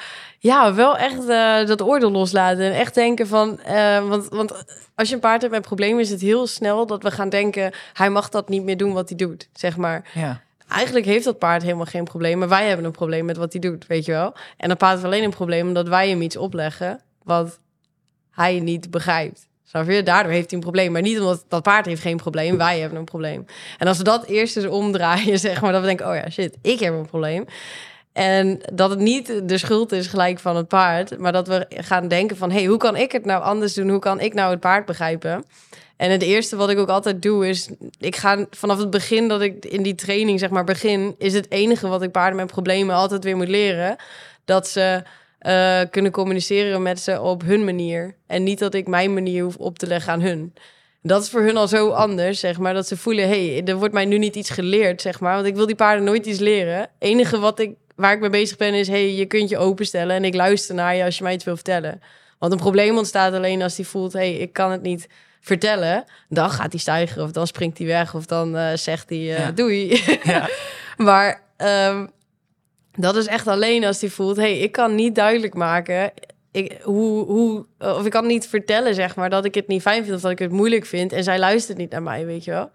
[0.43, 2.65] Ja, wel echt eh, dat oordeel loslaten.
[2.65, 3.61] En echt denken van...
[3.61, 6.01] eh, want, want als je een paard hebt met problemen...
[6.01, 7.73] is het heel snel dat we gaan denken...
[7.93, 10.11] hij mag dat niet meer doen wat hij doet, zeg maar.
[10.15, 10.43] Ja.
[10.69, 12.39] Eigenlijk heeft dat paard helemaal geen probleem...
[12.39, 14.35] maar wij hebben een probleem met wat hij doet, weet je wel.
[14.57, 15.67] En dan paard heeft alleen een probleem...
[15.67, 17.01] omdat wij hem iets opleggen...
[17.23, 17.59] wat
[18.31, 19.49] hij niet begrijpt.
[20.05, 20.93] Daardoor heeft hij een probleem.
[20.93, 22.57] Maar niet omdat dat paard heeft geen probleem.
[22.57, 23.47] Wij hebben een probleem.
[23.79, 25.73] En als we dat eerst eens omdraaien, zeg maar...
[25.73, 27.45] dat we denken, oh ja, shit, ik heb een probleem...
[28.21, 32.09] En dat het niet de schuld is gelijk van het paard, maar dat we gaan
[32.09, 33.89] denken van, hey, hoe kan ik het nou anders doen?
[33.89, 35.45] Hoe kan ik nou het paard begrijpen?
[35.97, 39.41] En het eerste wat ik ook altijd doe is, ik ga vanaf het begin dat
[39.41, 42.95] ik in die training zeg maar begin, is het enige wat ik paarden met problemen
[42.95, 43.97] altijd weer moet leren,
[44.45, 45.03] dat ze
[45.39, 49.57] eh, kunnen communiceren met ze op hun manier en niet dat ik mijn manier hoef
[49.57, 50.55] op te leggen aan hun.
[51.03, 52.75] Dat is voor hun al zo anders, zeg maar.
[52.75, 55.35] Dat ze voelen, hé, hey, er wordt mij nu niet iets geleerd, zeg maar.
[55.35, 56.89] Want ik wil die paarden nooit iets leren.
[56.99, 58.89] enige wat ik, waar ik mee bezig ben is...
[58.89, 61.55] hey, je kunt je openstellen en ik luister naar je als je mij iets wil
[61.55, 62.01] vertellen.
[62.39, 64.13] Want een probleem ontstaat alleen als hij voelt...
[64.13, 65.09] hey, ik kan het niet
[65.41, 66.05] vertellen.
[66.29, 68.15] Dan gaat hij stijgen of dan springt hij weg...
[68.15, 69.51] of dan eh, zegt hij, eh, Ja.
[69.53, 70.03] doei.
[70.23, 70.49] Ja.
[70.97, 72.07] maar ehm,
[72.93, 74.37] dat is echt alleen als hij voelt...
[74.37, 76.13] hey, ik kan niet duidelijk maken
[76.53, 80.03] ik, hoe, hoe, of ik kan niet vertellen, zeg maar, dat ik het niet fijn
[80.05, 81.13] vind of dat ik het moeilijk vind.
[81.13, 82.71] En zij luistert niet naar mij, weet je wel.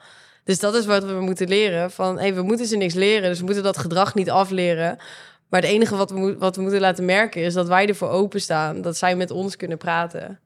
[0.46, 1.92] Dus dat is wat we moeten leren.
[1.92, 4.98] Van, hey, we moeten ze niks leren, dus we moeten dat gedrag niet afleren.
[5.50, 8.82] Maar het enige wat we, wat we moeten laten merken is dat wij ervoor openstaan.
[8.82, 10.40] Dat zij met ons kunnen praten.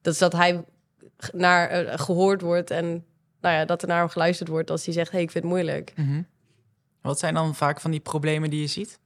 [0.00, 0.64] Dat is dat hij
[1.32, 3.04] naar, eh, gehoord wordt en
[3.40, 5.52] nou ja, dat er naar hem geluisterd wordt als hij zegt, hey, ik vind het
[5.52, 5.92] moeilijk.
[5.96, 6.22] Mhm.
[7.02, 9.00] Wat zijn dan vaak van die problemen die je ziet?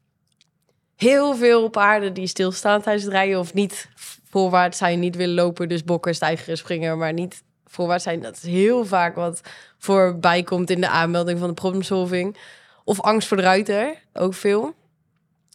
[0.96, 3.88] heel veel paarden die stilstaan tijdens het rijden of niet
[4.24, 7.42] voorwaarts zijn, niet willen lopen, dus bokken, stijgeren, springen, maar niet
[7.76, 8.20] voorwaarts zijn.
[8.20, 9.40] Dat is heel vaak wat
[9.78, 12.36] voorbij komt in de aanmelding van de problemsolving.
[12.84, 14.74] Of angst voor de ruiter, ook veel.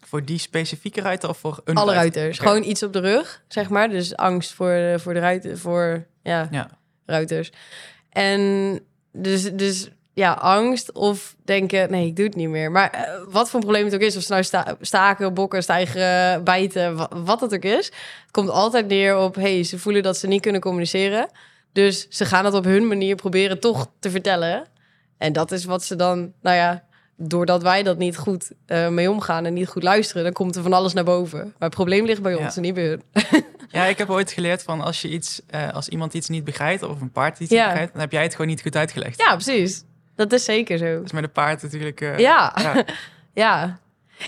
[0.06, 2.22] Voor die specifieke ruiter of voor een Alle ruiter?
[2.22, 3.90] ruiters, gewoon iets op de rug, zeg maar.
[3.90, 6.70] Dus angst voor de, voor de ruiter, voor ja, Ja.
[7.06, 7.52] ruiters.
[8.10, 8.80] En
[9.14, 12.72] dus, dus ja, angst of denken, nee, ik doe het niet meer.
[12.72, 15.64] Maar eh, wat voor een probleem het ook is, of ze nou sta- staken, bokken,
[15.64, 17.86] stijgen, bijten, wa- wat het ook is.
[18.22, 21.30] Het komt altijd neer op, hey, ze voelen dat ze niet kunnen communiceren.
[21.74, 24.68] Dus ze gaan het op hun manier proberen toch te vertellen.
[25.18, 26.84] En dat is wat ze dan, nou ja,
[27.18, 30.62] doordat wij dat niet goed eh, mee omgaan en niet goed luisteren, dan komt er
[30.64, 31.40] van alles naar boven.
[31.40, 33.02] Maar het probleem ligt bij ons en niet bij hun.
[33.74, 36.84] Ja, ik heb ooit geleerd van als je iets, eh, als iemand iets niet begrijpt
[36.84, 37.58] of een paard iets Ja.
[37.60, 39.20] niet begrijpt, dan heb jij het gewoon niet goed uitgelegd.
[39.20, 39.84] Ja, precies.
[40.16, 40.94] Dat is zeker zo.
[40.96, 42.02] Dat is met een paard natuurlijk.
[42.02, 42.56] eh, Ja.
[42.62, 42.84] ja.
[43.34, 43.80] Ja.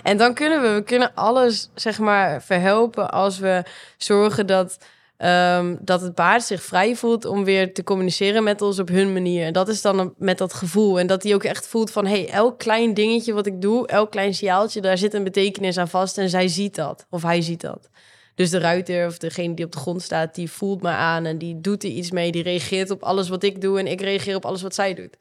[0.02, 3.64] En dan kunnen we, we kunnen alles zeg maar verhelpen als we
[3.96, 4.78] zorgen dat,
[5.16, 9.12] ehm, dat het paard zich vrij voelt om weer te communiceren met ons op hun
[9.12, 9.44] manier.
[9.44, 10.98] En dat is dan met dat gevoel.
[10.98, 14.10] En dat hij ook echt voelt van, hey, elk klein dingetje wat ik doe, elk
[14.10, 17.06] klein signaaltje, daar zit een betekenis aan vast en zij ziet dat.
[17.10, 17.88] Of hij ziet dat.
[18.34, 21.38] Dus de ruiter of degene die op de grond staat, die voelt me aan en
[21.38, 22.32] die doet er iets mee.
[22.32, 25.16] Die reageert op alles wat ik doe en ik reageer op alles wat zij doet.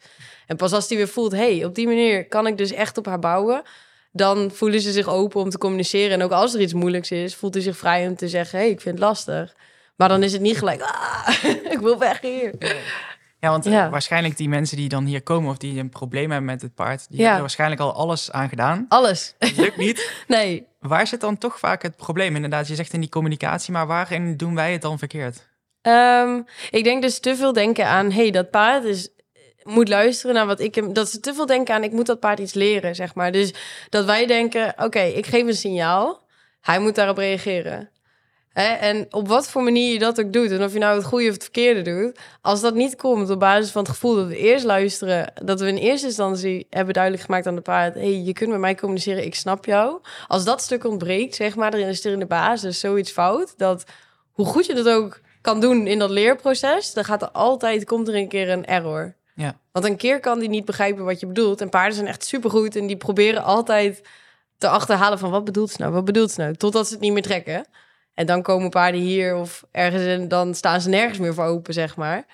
[0.48, 3.06] En pas als die weer voelt, hey, op die manier kan ik dus echt op
[3.06, 3.62] haar bouwen.
[4.12, 6.12] Dan voelen ze zich open om te communiceren.
[6.12, 8.70] En ook als er iets moeilijks is, voelt hij zich vrij om te zeggen, hey,
[8.70, 9.56] ik vind het lastig.
[10.04, 11.28] Maar dan is het niet gelijk, ah,
[11.74, 12.54] ik wil weg hier.
[13.40, 13.90] Ja, want eh, Ja.
[13.90, 17.06] waarschijnlijk die mensen die dan hier komen of die een probleem hebben met het paard,
[17.10, 17.24] die Ja.
[17.24, 18.86] hebben waarschijnlijk al alles aan gedaan.
[18.90, 19.36] Alles.
[19.58, 20.12] Lukt niet.
[20.28, 20.68] Nee.
[20.80, 22.36] Waar zit dan toch vaak het probleem?
[22.36, 25.48] Inderdaad, je zegt in die communicatie, maar waarin doen wij het dan verkeerd?
[25.82, 29.10] Ehm, ik denk dus te veel denken aan, hey, dat paard is,
[29.64, 30.94] moet luisteren naar wat ik hem.
[30.94, 33.32] Dat ze te veel denken aan, ik moet dat paard iets leren, zeg maar.
[33.32, 33.54] Dus
[33.90, 36.22] dat wij denken, oké, ik geef een signaal,
[36.62, 37.90] hij moet daarop reageren.
[38.54, 38.74] Hè?
[38.74, 41.28] En op wat voor manier je dat ook doet, en of je nou het goede
[41.28, 44.38] of het verkeerde doet, als dat niet komt op basis van het gevoel dat we
[44.38, 48.34] eerst luisteren, dat we in eerste instantie hebben duidelijk gemaakt aan de paard, hey, je
[48.34, 50.00] kunt met mij communiceren, ik snap jou.
[50.28, 53.84] Als dat stuk ontbreekt, zeg maar, dan is er in de basis zoiets fout dat
[54.32, 58.08] hoe goed je dat ook kan doen in dat leerproces, dan gaat er altijd, komt
[58.08, 59.16] er een keer een error.
[59.36, 59.58] Ja.
[59.72, 61.62] Want een keer kan die niet begrijpen wat je bedoelt.
[61.62, 64.02] En paarden zijn echt supergoed en die proberen altijd
[64.58, 67.14] te achterhalen van wat bedoelt ze nou, wat bedoelt ze nou, totdat ze het niet
[67.14, 67.66] meer trekken.
[68.14, 71.74] En dan komen paarden hier of ergens en dan staan ze nergens meer voor open,
[71.74, 72.26] zeg maar.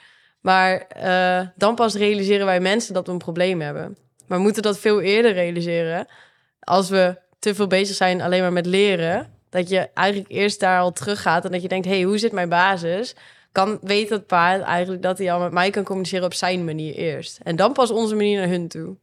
[0.42, 3.98] Maar eh, dan pas realiseren wij mensen dat we een probleem hebben.
[4.28, 6.08] Maar we moeten dat veel eerder realiseren.
[6.60, 10.80] Als we te veel bezig zijn alleen maar met leren, dat je eigenlijk eerst daar
[10.80, 13.16] al teruggaat en dat je denkt, hey, hoe zit mijn basis?
[13.52, 16.94] Kan, weet dat paard eigenlijk dat hij al met mij kan communiceren op zijn manier
[16.94, 17.40] eerst.
[17.44, 18.96] En dan pas onze manier naar hun toe.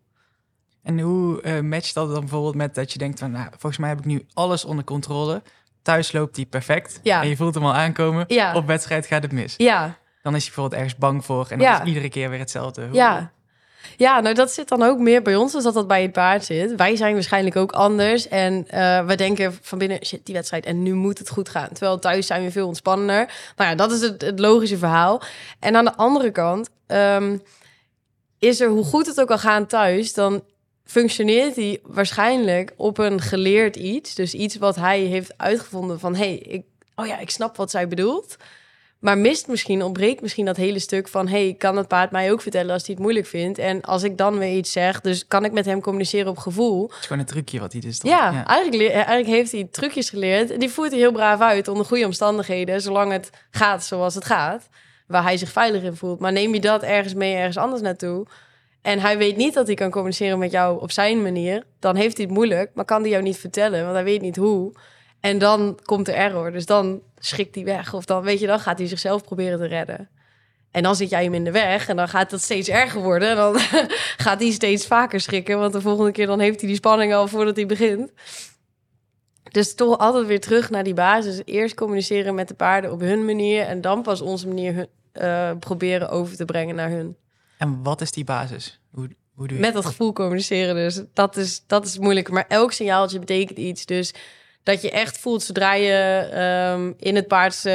[0.83, 3.89] En hoe eh, matcht dat dan bijvoorbeeld met dat je denkt van, nou, volgens mij
[3.89, 5.43] heb ik nu alles onder controle.
[5.87, 7.01] Thuis loopt hij perfect.
[7.03, 7.22] Ja.
[7.22, 8.25] En je voelt hem al aankomen.
[8.29, 8.55] Ja.
[8.55, 9.55] Op wedstrijd gaat het mis.
[9.57, 11.46] Ja, Dan is hij bijvoorbeeld ergens bang voor.
[11.51, 11.81] En dan Ja.
[11.81, 12.87] is iedere keer weer hetzelfde.
[12.87, 13.31] Hoe- ja.
[13.96, 16.44] Ja, nou dat zit dan ook meer bij ons als dat dat bij het paard
[16.44, 16.75] zit.
[16.75, 18.29] Wij zijn waarschijnlijk ook anders.
[18.29, 21.68] En eh, we denken van binnen, shit, die wedstrijd en nu moet het goed gaan.
[21.68, 23.33] Terwijl thuis zijn we veel ontspannender.
[23.57, 25.22] Nou ja, dat is het, het logische verhaal.
[25.61, 27.37] En aan de andere kant ehm,
[28.38, 30.42] is er, hoe goed het ook al gaat thuis, dan
[30.87, 34.14] functioneert hij waarschijnlijk op een geleerd iets.
[34.14, 36.62] Dus iets wat hij heeft uitgevonden van, hey, ik,
[36.94, 38.37] oh ja, ik snap wat zij bedoelt.
[38.99, 41.29] Maar mist misschien, ontbreekt misschien dat hele stuk van...
[41.29, 43.59] hey, kan het paard mij ook vertellen als hij het moeilijk vindt?
[43.59, 46.83] En als ik dan weer iets zeg, dus kan ik met hem communiceren op gevoel?
[46.88, 48.11] Het is gewoon een trucje wat hij dus doet.
[48.11, 50.61] Ja, Eigenlijk, leer- eigenlijk heeft hij trucjes geleerd.
[50.61, 52.81] Die voert hij heel braaf uit onder goede omstandigheden...
[52.81, 54.68] zolang het gaat zoals het gaat,
[55.07, 56.20] waar hij zich veilig in voelt.
[56.20, 58.27] Maar neem je dat ergens mee, ergens anders naartoe...
[58.87, 61.62] en hij weet niet dat hij kan communiceren met jou op zijn manier...
[61.79, 63.83] dan heeft hij het moeilijk, maar kan hij jou niet vertellen...
[63.83, 64.72] want hij weet niet hoe...
[65.20, 66.53] En dan komt de error.
[66.53, 67.94] Dus dan schrikt hij weg.
[67.94, 70.09] Of dan, weet je, dan gaat hij zichzelf proberen te redden.
[70.70, 71.88] En dan zit jij hem in de weg.
[71.88, 73.29] En dan gaat het steeds erger worden.
[73.31, 73.59] En dan
[74.27, 75.59] gaat hij steeds vaker schrikken.
[75.59, 78.12] Want de volgende keer dan heeft hij die spanning al voordat hij begint.
[79.51, 81.42] Dus toch altijd weer terug naar die basis.
[81.44, 83.62] Eerst communiceren met de paarden op hun manier.
[83.62, 87.16] En dan pas onze manier eh, proberen over te brengen naar hun.
[87.59, 88.81] En wat is die basis?
[88.90, 91.03] Hoe, hoe doe je Met dat gevoel communiceren dus.
[91.14, 92.31] Dat is, dat is moeilijk.
[92.31, 93.87] Maar elk signaaltje betekent iets.
[93.87, 94.14] Dus
[94.62, 97.71] dat je echt voelt zodra je ehm, in het paardse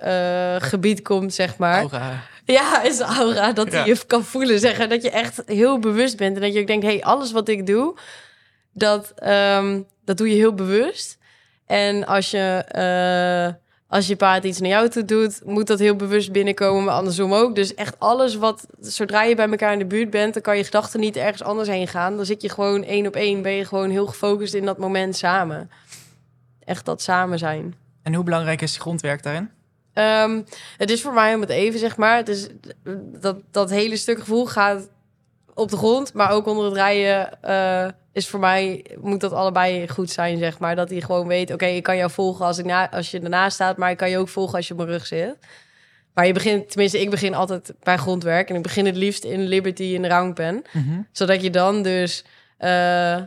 [0.00, 1.78] eh, gebied komt, zeg maar.
[1.80, 2.22] Aura.
[2.44, 3.84] Ja, is aura dat Ja.
[3.84, 4.58] je kan voelen.
[4.60, 6.36] Zeggen dat je echt heel bewust bent.
[6.36, 7.96] En dat je ook denkt, hey, alles wat ik doe,
[8.72, 11.18] dat, ehm, dat doe je heel bewust.
[11.66, 13.54] En als je, eh,
[13.88, 17.34] als je paard iets naar jou toe doet, moet dat heel bewust binnenkomen, maar andersom
[17.34, 17.54] ook.
[17.54, 20.64] Dus echt alles wat, zodra je bij elkaar in de buurt bent, dan kan je
[20.64, 22.16] gedachten niet ergens anders heen gaan.
[22.16, 25.16] Dan zit je gewoon één op één, ben je gewoon heel gefocust in dat moment
[25.16, 25.70] samen.
[26.64, 27.74] Echt dat samen zijn.
[28.02, 29.50] En hoe belangrijk is grondwerk daarin?
[29.92, 30.42] Ehm,
[30.76, 32.16] het is voor mij om het even, zeg maar.
[32.16, 32.48] Het is,
[33.20, 34.88] dat, dat hele stuk gevoel gaat
[35.54, 39.88] op de grond, maar ook onder het rijden eh, is voor mij, moet dat allebei
[39.88, 40.76] goed zijn, zeg maar.
[40.76, 43.54] Dat hij gewoon weet, oké, ik kan jou volgen als, ik na, als je ernaast
[43.54, 45.36] staat, maar ik kan je ook volgen als je op mijn rug zit.
[46.14, 49.40] Maar je begint, tenminste, ik begin altijd bij grondwerk en ik begin het liefst in
[49.40, 50.62] Liberty in de roundpen.
[51.12, 52.24] Zodat je dan dus
[52.58, 53.20] eh,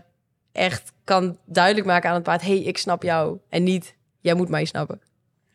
[0.51, 3.37] echt kan duidelijk maken aan het paard, hey, ik snap jou.
[3.49, 5.01] En niet, jij moet mij snappen.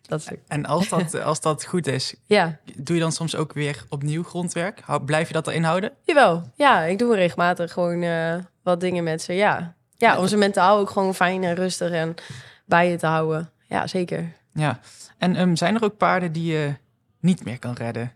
[0.06, 0.30] Dat.
[0.46, 4.22] En als dat, als dat goed is, Ja, doe je dan soms ook weer opnieuw
[4.22, 4.82] grondwerk?
[5.04, 5.92] Blijf je dat erin houden?
[6.02, 9.74] Jawel, ja, ik doe regelmatig gewoon eh, wat dingen met ze, ja.
[9.96, 12.14] Ja, om ze mentaal ook gewoon fijn en rustig en
[12.64, 13.50] bij je te houden.
[13.68, 14.32] Ja, zeker.
[14.52, 14.80] Ja.
[15.18, 16.74] En ehm, zijn er ook paarden die je
[17.20, 18.12] niet meer kan redden?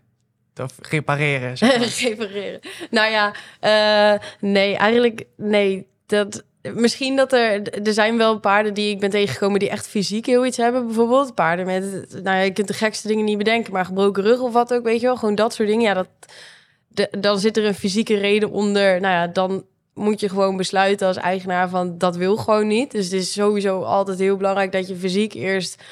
[0.61, 1.57] Of repareren?
[1.57, 1.87] zeg maar?
[2.09, 2.59] Repareren.
[2.89, 5.87] Nou ja, eh, nee, eigenlijk, nee.
[6.05, 6.43] Dat,
[6.75, 10.45] misschien dat er, er zijn wel paarden die ik ben tegengekomen die echt fysiek heel
[10.45, 11.35] iets hebben, bijvoorbeeld.
[11.35, 14.73] Paarden met, nou je kunt de gekste dingen niet bedenken, maar gebroken rug of wat
[14.73, 15.17] ook, weet je wel.
[15.17, 15.83] Gewoon dat soort dingen.
[15.83, 16.07] Ja, dat,
[16.87, 19.01] de, dan zit er een fysieke reden onder.
[19.01, 22.91] Nou ja, dan moet je gewoon besluiten als eigenaar van dat wil gewoon niet.
[22.91, 25.83] Dus het is sowieso altijd heel belangrijk dat je fysiek eerst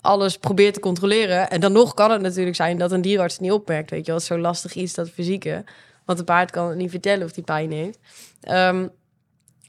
[0.00, 1.50] alles probeert te controleren.
[1.50, 3.90] En dan nog kan het natuurlijk zijn dat een dierarts het niet opmerkt.
[3.90, 5.64] Weet je wel, zo lastig iets, dat fysieke.
[6.04, 7.98] Want een paard kan het niet vertellen of die pijn heeft.
[8.40, 8.86] Ehm,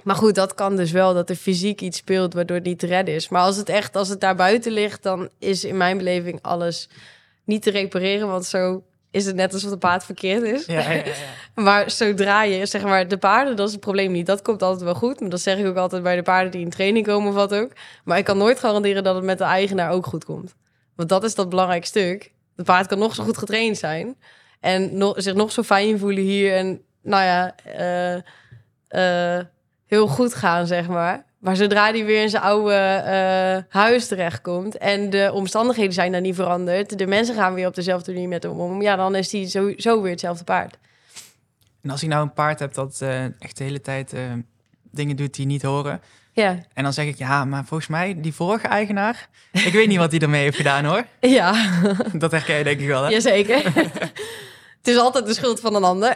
[0.05, 2.85] maar goed, dat kan dus wel, dat er fysiek iets speelt waardoor het niet te
[2.85, 3.29] redden is.
[3.29, 6.89] Maar als het echt, als het daar buiten ligt, dan is in mijn beleving alles
[7.43, 8.27] niet te repareren.
[8.27, 10.65] Want zo is het net alsof het paard verkeerd is.
[10.65, 11.13] Ja, ja, ja.
[11.63, 14.25] Maar zodra je, zeg maar, de paarden, dat is het probleem niet.
[14.25, 15.19] Dat komt altijd wel goed.
[15.19, 17.53] Maar dat zeg ik ook altijd bij de paarden die in training komen of wat
[17.53, 17.71] ook.
[18.03, 20.55] Maar ik kan nooit garanderen dat het met de eigenaar ook goed komt.
[20.95, 22.31] Want dat is dat belangrijk stuk.
[22.55, 24.15] Het paard kan nog zo goed getraind zijn.
[24.59, 26.53] En nog, zich nog zo fijn voelen hier.
[26.53, 27.55] En nou ja,
[28.87, 29.45] eh,
[29.85, 31.25] heel goed gaan, zeg maar.
[31.39, 34.77] Maar zodra hij weer in zijn oude eh, huis terechtkomt...
[34.77, 36.97] en de omstandigheden zijn dan niet veranderd...
[36.97, 38.81] de mensen gaan weer op dezelfde manier met hem om...
[38.81, 40.77] ja, dan is hij sowieso weer hetzelfde paard.
[41.81, 44.21] En als ik nou een paard heb dat eh, echt de hele tijd eh,
[44.91, 46.01] dingen doet die niet horen.
[46.31, 49.29] Ja, En dan zeg ik, ja, maar volgens mij, die vorige eigenaar...
[49.51, 51.05] ik weet niet wat hij ermee heeft gedaan, hoor.
[51.39, 51.81] ja.
[52.13, 53.09] Dat herken je denk ik wel, hè?
[53.09, 53.63] Jazeker.
[54.77, 56.15] het is altijd de schuld van een ander.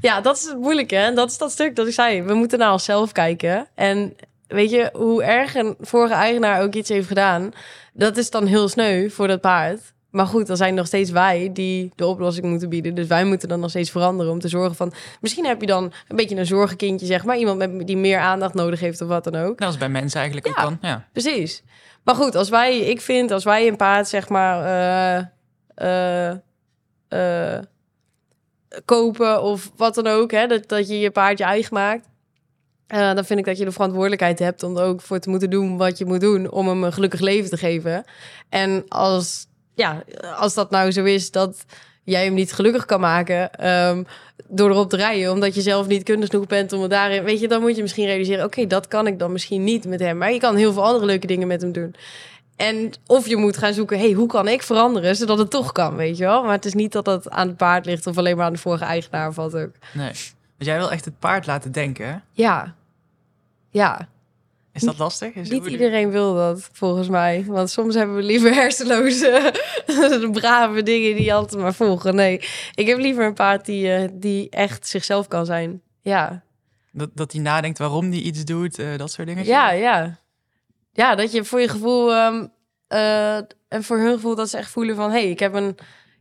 [0.00, 0.96] Ja, dat is het moeilijke.
[0.96, 2.22] En dat is dat stuk dat ik zei.
[2.22, 3.68] We moeten naar onszelf kijken.
[3.74, 7.50] En weet je, hoe erg een vorige eigenaar ook iets heeft gedaan...
[7.92, 9.80] dat is dan heel sneu voor dat paard.
[10.10, 12.94] Maar goed, dan zijn nog steeds wij die de oplossing moeten bieden.
[12.94, 14.92] Dus wij moeten dan nog steeds veranderen om te zorgen van...
[15.20, 17.36] Misschien heb je dan een beetje een zorgenkindje, zeg maar.
[17.36, 19.58] Iemand met, die meer aandacht nodig heeft of wat dan ook.
[19.58, 21.08] Dat is bij mensen eigenlijk ook dan, ja.
[21.12, 21.62] Precies.
[22.04, 25.26] Maar goed, als wij, ik vind, als wij een paard zeg maar eh,
[25.74, 26.36] eh,
[27.08, 27.62] eh,
[28.84, 32.08] kopen of wat dan ook, hè, dat, dat je je paard je eigen maakt.
[32.86, 35.50] eh, dan vind ik dat je de verantwoordelijkheid hebt om er ook voor te moeten
[35.50, 38.04] doen wat je moet doen om hem een gelukkig leven te geven.
[38.48, 40.02] En als, ja,
[40.36, 41.64] als dat nou zo is dat
[42.04, 44.02] jij hem niet gelukkig kan maken ehm,
[44.48, 47.40] door erop te rijden, omdat je zelf niet kundig genoeg bent om het daarin, weet
[47.40, 50.18] je, dan moet je misschien realiseren, oké, dat kan ik dan misschien niet met hem,
[50.18, 51.94] maar je kan heel veel andere leuke dingen met hem doen.
[52.60, 55.96] En of je moet gaan zoeken, hey, hoe kan ik veranderen zodat het toch kan,
[55.96, 56.42] weet je wel?
[56.42, 58.58] Maar het is niet dat het aan het paard ligt of alleen maar aan de
[58.58, 59.72] vorige eigenaar of wat ook.
[59.92, 60.10] Nee.
[60.58, 62.16] Dus jij wil echt het paard laten denken, hè?
[62.32, 62.74] Ja,
[63.70, 64.08] ja.
[64.72, 65.34] Is dat lastig?
[65.34, 67.44] Is Niet iedereen wil dat, volgens mij.
[67.48, 69.52] Want soms hebben we liever hersenloze,
[70.32, 72.14] brave dingen die altijd maar volgen.
[72.14, 72.40] Nee,
[72.74, 75.82] ik heb liever een paard die, eh, die echt zichzelf kan zijn.
[76.02, 76.42] Ja,
[76.92, 79.44] Dat, dat hij nadenkt waarom hij iets doet, eh, dat soort dingen.
[79.44, 80.18] ja, ja.
[80.92, 82.12] Ja, dat je voor je gevoel...
[82.14, 82.46] ehm,
[82.88, 83.36] eh,
[83.68, 85.10] en voor hun gevoel dat ze echt voelen van...
[85.10, 85.76] hé, hey, ik heb een...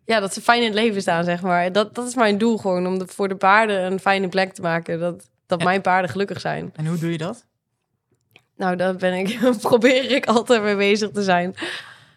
[0.05, 1.71] Ja, dat ze fijn in het leven staan, zeg maar.
[1.71, 4.62] Dat, dat is mijn doel gewoon, om de, voor de paarden een fijne plek te
[4.62, 4.99] maken.
[4.99, 6.71] Dat, dat En- mijn paarden gelukkig zijn.
[6.75, 7.45] En hoe doe je dat?
[8.55, 11.55] Nou, daar ben ik, probeer ik altijd mee bezig te zijn.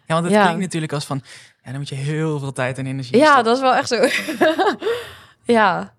[0.07, 0.43] Ja, want het Ja.
[0.43, 1.21] klinkt natuurlijk als van...
[1.63, 3.43] Ja, dan moet je heel veel tijd en energie Ja, stoppen.
[3.43, 4.07] dat is wel echt zo.
[5.53, 5.93] ja.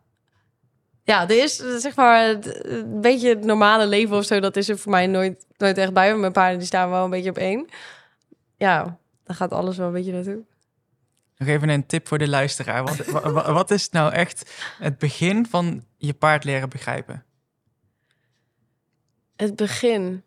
[1.07, 2.29] Ja, er is zeg maar
[2.63, 4.41] een beetje het normale leven of zo.
[4.41, 6.17] Dat is er voor mij nooit, nooit echt bij.
[6.17, 7.69] Mijn paarden die staan wel een beetje op één.
[8.57, 10.45] Ja, daar gaat alles wel een beetje naartoe.
[11.37, 12.85] Nog even een tip voor de luisteraar.
[12.85, 17.25] Wat, wa- wa- wat is nou echt het begin van je paard leren begrijpen?
[19.37, 20.23] Het begin.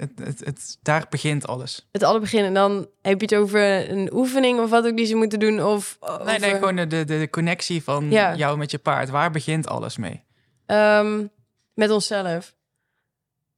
[0.00, 1.88] Het, het, het, daar begint alles.
[1.92, 2.44] Het alle begin.
[2.44, 5.64] En dan heb je het over een oefening of wat ook die ze moeten doen.
[5.64, 8.34] Of Nee, nee, gewoon de, de, de connectie van Ja.
[8.34, 9.08] jou met je paard.
[9.10, 10.24] Waar begint alles mee?
[10.66, 11.26] Ehm,
[11.74, 12.54] met onszelf.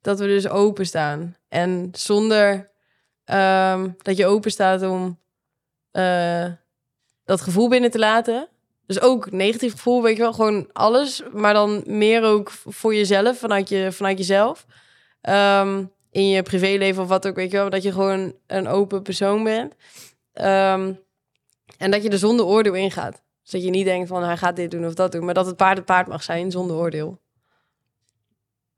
[0.00, 1.36] Dat we dus openstaan.
[1.48, 2.70] En zonder
[3.24, 5.18] ehm, dat je open staat om
[5.90, 6.46] eh,
[7.24, 8.48] dat gevoel binnen te laten.
[8.86, 11.22] Dus ook negatief gevoel, weet je wel, gewoon alles.
[11.32, 14.66] Maar dan meer ook voor jezelf, vanuit, je, vanuit jezelf.
[15.20, 17.70] Ehm, in je privéleven of wat ook, weet je wel.
[17.70, 19.74] Dat je gewoon een open persoon bent.
[20.32, 20.92] Ehm,
[21.78, 23.22] en dat je er zonder oordeel ingaat.
[23.42, 25.24] Dus dat je niet denkt van, hij gaat dit doen of dat doen.
[25.24, 27.20] Maar dat het paard het paard mag zijn, zonder oordeel.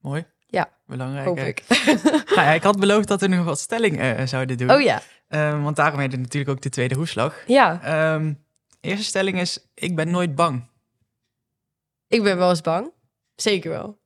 [0.01, 0.27] Mooi.
[0.47, 1.27] Ja, Belangrijk.
[1.27, 1.63] Hoop ik.
[2.35, 4.71] Nou ja, ik had beloofd dat we nog wat stelling eh, zouden doen.
[4.71, 7.43] Oh ja, Ehm, want daarom heet het natuurlijk ook de tweede hoeslag.
[7.47, 7.83] ja.
[7.83, 8.35] Ehm,
[8.81, 10.69] eerste stelling is, ik ben nooit bang.
[12.09, 12.93] Ik ben wel eens bang.
[13.37, 13.99] Zeker wel.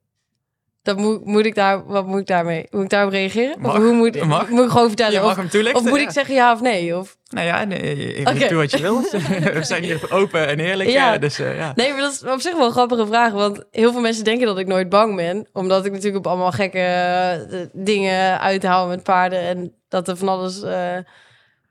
[0.89, 2.67] Dat moet, moet ik daar, wat moet ik daarmee?
[2.71, 3.61] Moet ik daarop reageren?
[3.61, 3.77] Mag.
[3.77, 4.49] Of hoe moet, Mag.
[4.49, 5.25] moet ik gewoon vertellen?
[5.25, 5.81] Of, hem toelichten.
[5.83, 6.05] of moet ja.
[6.05, 6.97] ik zeggen ja of nee?
[6.97, 7.17] Of...
[7.29, 8.49] Nou ja, nee, Oké.
[8.49, 9.01] doe wat je wil.
[9.59, 10.91] we zijn hier open en eerlijk.
[10.91, 11.19] Ja.
[11.19, 11.73] dus eh, ja.
[11.75, 13.33] Nee, maar dat is op zich wel een grappige vraag.
[13.33, 15.49] Want heel veel mensen denken dat ik nooit bang ben.
[15.53, 19.41] Omdat ik natuurlijk op allemaal gekke eh, dingen uithaal met paarden.
[19.41, 20.63] En dat er van alles...
[20.63, 20.97] eh,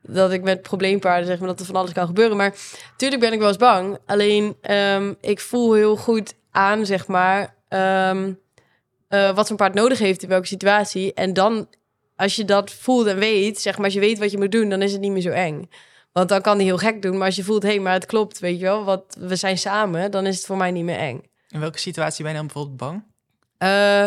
[0.02, 2.36] dat ik met probleempaarden zeg maar dat er van alles kan gebeuren.
[2.36, 2.54] Maar
[2.96, 3.98] tuurlijk ben ik wel eens bang.
[4.06, 7.54] Alleen ehm, ik voel heel goed aan, zeg maar...
[7.68, 8.32] ehm,
[9.08, 11.14] eh, wat zo'n paard nodig heeft in welke situatie.
[11.14, 11.68] En dan,
[12.16, 14.68] als je dat voelt en weet, zeg maar, als je weet wat je moet doen,
[14.68, 15.68] dan is het niet meer zo eng.
[16.12, 17.16] Want dan kan hij heel gek doen.
[17.16, 19.58] Maar als je voelt, hé, hey, maar het klopt, weet je wel, wat, we zijn
[19.58, 21.22] samen, dan is het voor mij niet meer eng.
[21.48, 23.04] In welke situatie ben je dan bijvoorbeeld bang?
[23.58, 24.04] Eh,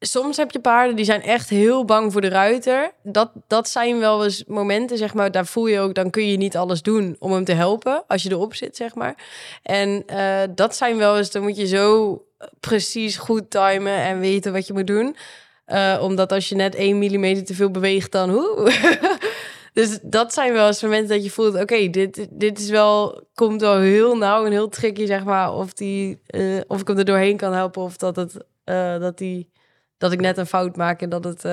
[0.00, 2.92] soms heb je paarden die zijn echt heel bang voor de ruiter.
[3.02, 6.36] Dat, dat zijn wel eens momenten, zeg maar, daar voel je ook, dan kun je
[6.36, 9.14] niet alles doen om hem te helpen als je erop zit, zeg maar.
[9.62, 12.22] En eh, dat zijn wel eens, dan moet je zo
[12.60, 15.16] precies goed timen en weten wat je moet doen.
[15.64, 18.72] Eh, omdat als je net 1 mm te veel beweegt, dan hoe.
[19.72, 23.60] dus dat zijn wel eens momenten dat je voelt, oké, dit, dit is wel, komt
[23.60, 27.04] wel heel nauw en heel tricky, zeg maar, of, die, eh, of ik hem er
[27.04, 29.50] doorheen kan helpen of dat het eh, dat, die,
[29.98, 31.44] dat ik net een fout maak en dat het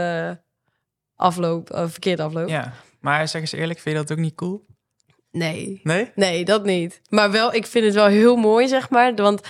[1.15, 2.49] afloopt, verkeerd afloopt.
[2.49, 2.73] Ja.
[2.99, 4.65] Maar zeg eens eerlijk, vind je dat ook niet cool?
[5.31, 6.11] Nee, Nee?
[6.15, 7.01] nee, dat niet.
[7.09, 9.15] Maar wel, ik vind het wel heel mooi, zeg maar.
[9.15, 9.41] Want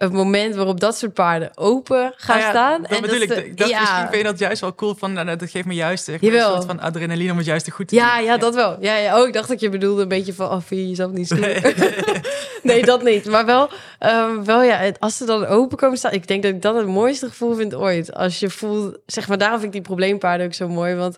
[0.00, 2.82] het moment waarop dat soort paarden open gaan ja, staan.
[2.82, 3.32] Dat en bedoel ik.
[3.32, 4.94] ze- Ik dacht, misschien vind je dat juist wel cool.
[4.94, 7.88] Van, nou, dat geeft me juist een soort van adrenaline om het juist te goed
[7.88, 8.24] te Ja, doen.
[8.24, 8.76] ja, dat wel.
[8.80, 11.10] Ja, ja, oh, ik dacht dat je bedoelde een beetje van, oh, vind je jezelf
[11.12, 11.38] niet stoer?
[11.40, 11.60] Nee.
[12.62, 13.24] nee, dat niet.
[13.26, 16.62] Maar wel, ehm, wel ja, als ze dan open komen staan, ik denk dat ik
[16.62, 18.14] dat het mooiste gevoel vind ooit.
[18.14, 21.16] Als je voelt, zeg maar, daarom vind ik die probleempaarden ook zo mooi, want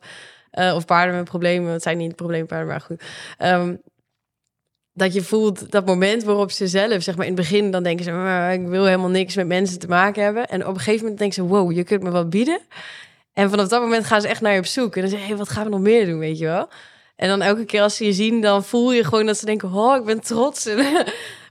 [0.51, 3.03] eh, of paarden met problemen, het zijn niet probleempaarden, maar goed.
[3.39, 3.75] Ehm,
[4.95, 8.05] dat je voelt dat moment waarop ze zelf, zeg maar, in het begin dan denken
[8.05, 10.47] ze, "Maar ik wil helemaal niks met mensen te maken hebben.
[10.49, 12.61] En op een gegeven moment denken ze, wow, je kunt me wat bieden.
[13.33, 14.95] En vanaf dat moment gaan ze echt naar je op zoek.
[14.95, 16.69] En dan zeggen, hey, wat gaan we nog meer doen, weet je wel?
[17.17, 19.73] En dan elke keer als ze je zien, dan voel je gewoon dat ze denken,
[19.73, 20.69] oh, ik ben trots.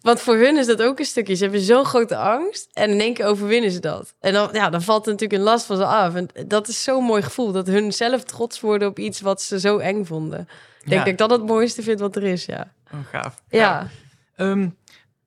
[0.02, 1.36] Want voor hun is dat ook een stukje.
[1.36, 4.14] Ze hebben zo'n grote angst en in één keer overwinnen ze dat.
[4.20, 6.16] En dan, ja, dan valt er natuurlijk een last van ze af.
[6.16, 9.60] En dat is zo'n mooi gevoel, dat hun zelf trots worden op iets wat ze
[9.60, 10.40] zo eng vonden.
[10.40, 10.48] Ik
[10.90, 10.98] denk Ja.
[10.98, 12.72] dat ik dat het mooiste vind wat er is, ja.
[12.94, 13.42] Oh, gaaf.
[13.50, 13.88] Ja,
[14.36, 14.70] Ehm,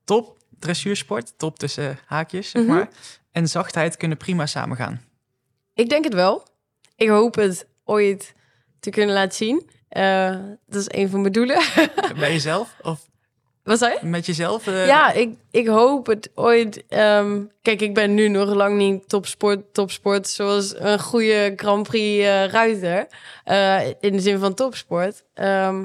[0.05, 2.73] top dressuursport, top tussen haakjes, zeg Mhm.
[2.75, 2.89] maar.
[3.33, 5.01] En zachtheid kunnen prima samengaan.
[5.75, 6.47] ik denk het wel.
[6.97, 8.35] Ik hoop het ooit
[8.81, 9.71] te kunnen laten zien.
[9.89, 10.37] Eh,
[10.67, 11.63] dat is een van mijn doelen.
[12.19, 12.75] Bij jezelf?
[12.83, 13.01] Of
[13.63, 14.07] Wat zei je?
[14.07, 14.67] met jezelf?
[14.67, 16.85] eh, Ja, ik, ik hoop het ooit.
[16.89, 22.25] ehm, kijk, ik ben nu nog lang niet topsport, topsport zoals een goede Grand Prix
[22.25, 23.07] eh, ruiter.
[24.01, 25.25] In de zin van topsport.
[25.35, 25.85] Ehm,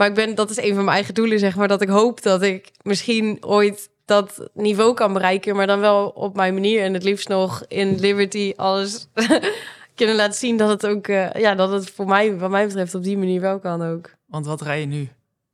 [0.00, 1.68] maar ik ben, dat is een van mijn eigen doelen, zeg maar.
[1.68, 5.56] Dat ik hoop dat ik misschien ooit dat niveau kan bereiken.
[5.56, 6.82] Maar dan wel op mijn manier.
[6.82, 9.08] En het liefst nog in Liberty alles
[9.94, 11.06] kunnen laten zien dat het ook...
[11.08, 14.14] eh, ja, dat het voor mij, wat mij betreft, op die manier wel kan ook.
[14.26, 15.08] Want wat rij je nu?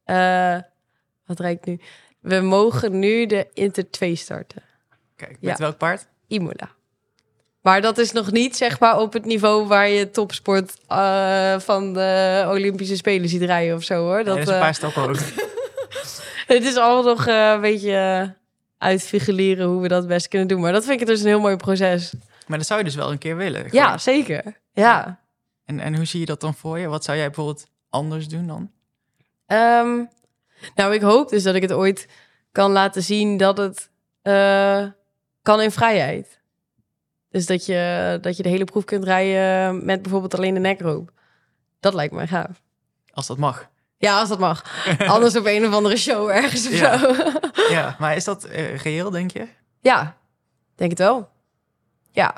[0.05, 0.59] Eh,
[1.25, 1.81] wat rijd ik nu?
[2.21, 4.63] We mogen nu de Inter 2 starten.
[5.17, 5.57] Kijk, met Ja.
[5.57, 6.07] welk paard?
[6.27, 6.71] Imola.
[7.67, 11.93] Maar dat is nog niet zeg maar op het niveau waar je topsport eh, van
[11.93, 14.17] de Olympische Spelen ziet rijden of zo hoor.
[14.17, 15.19] Dat, Dat, is een eh, paar stappen hoog.
[16.55, 18.29] het is allemaal nog eh, een beetje eh,
[18.79, 20.61] uitfigureren hoe we dat best kunnen doen.
[20.61, 22.13] Maar dat vind ik dus een heel mooi proces.
[22.47, 23.69] Maar dat zou je dus wel een keer willen.
[23.71, 24.61] Ja, zeker.
[24.73, 25.21] Ja.
[25.65, 26.87] En, en hoe zie je dat dan voor je?
[26.87, 28.71] Wat zou jij bijvoorbeeld anders doen dan?
[29.47, 30.03] Ehm,
[30.75, 32.09] nou, ik hoop dus dat ik het ooit
[32.53, 33.91] kan laten zien dat het
[34.23, 34.87] eh,
[35.43, 36.41] kan in vrijheid.
[37.37, 41.11] Dus dat je, dat je de hele proef kunt rijden met bijvoorbeeld alleen de nekroop.
[41.81, 42.63] Dat lijkt mij gaaf.
[43.13, 43.69] Als dat mag.
[43.99, 44.65] Ja, als dat mag.
[45.07, 46.99] Anders op een of andere show ergens of Ja.
[46.99, 47.15] zo.
[47.71, 49.47] Ja, maar is dat eh, reëel, denk je?
[49.81, 50.17] ja,
[50.75, 51.29] denk het wel.
[52.13, 52.35] Ja,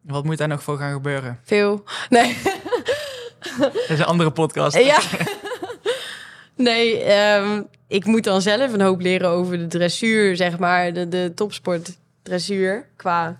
[0.00, 1.40] Wat moet daar nog voor gaan gebeuren?
[1.42, 1.84] veel.
[2.08, 2.36] Nee.
[3.58, 4.78] Dat is een andere podcast.
[4.78, 4.98] ja.
[6.56, 10.92] Nee, ehm, ik moet dan zelf een hoop leren over de dressuur, zeg maar.
[10.92, 13.36] De, de topsport dressuur qua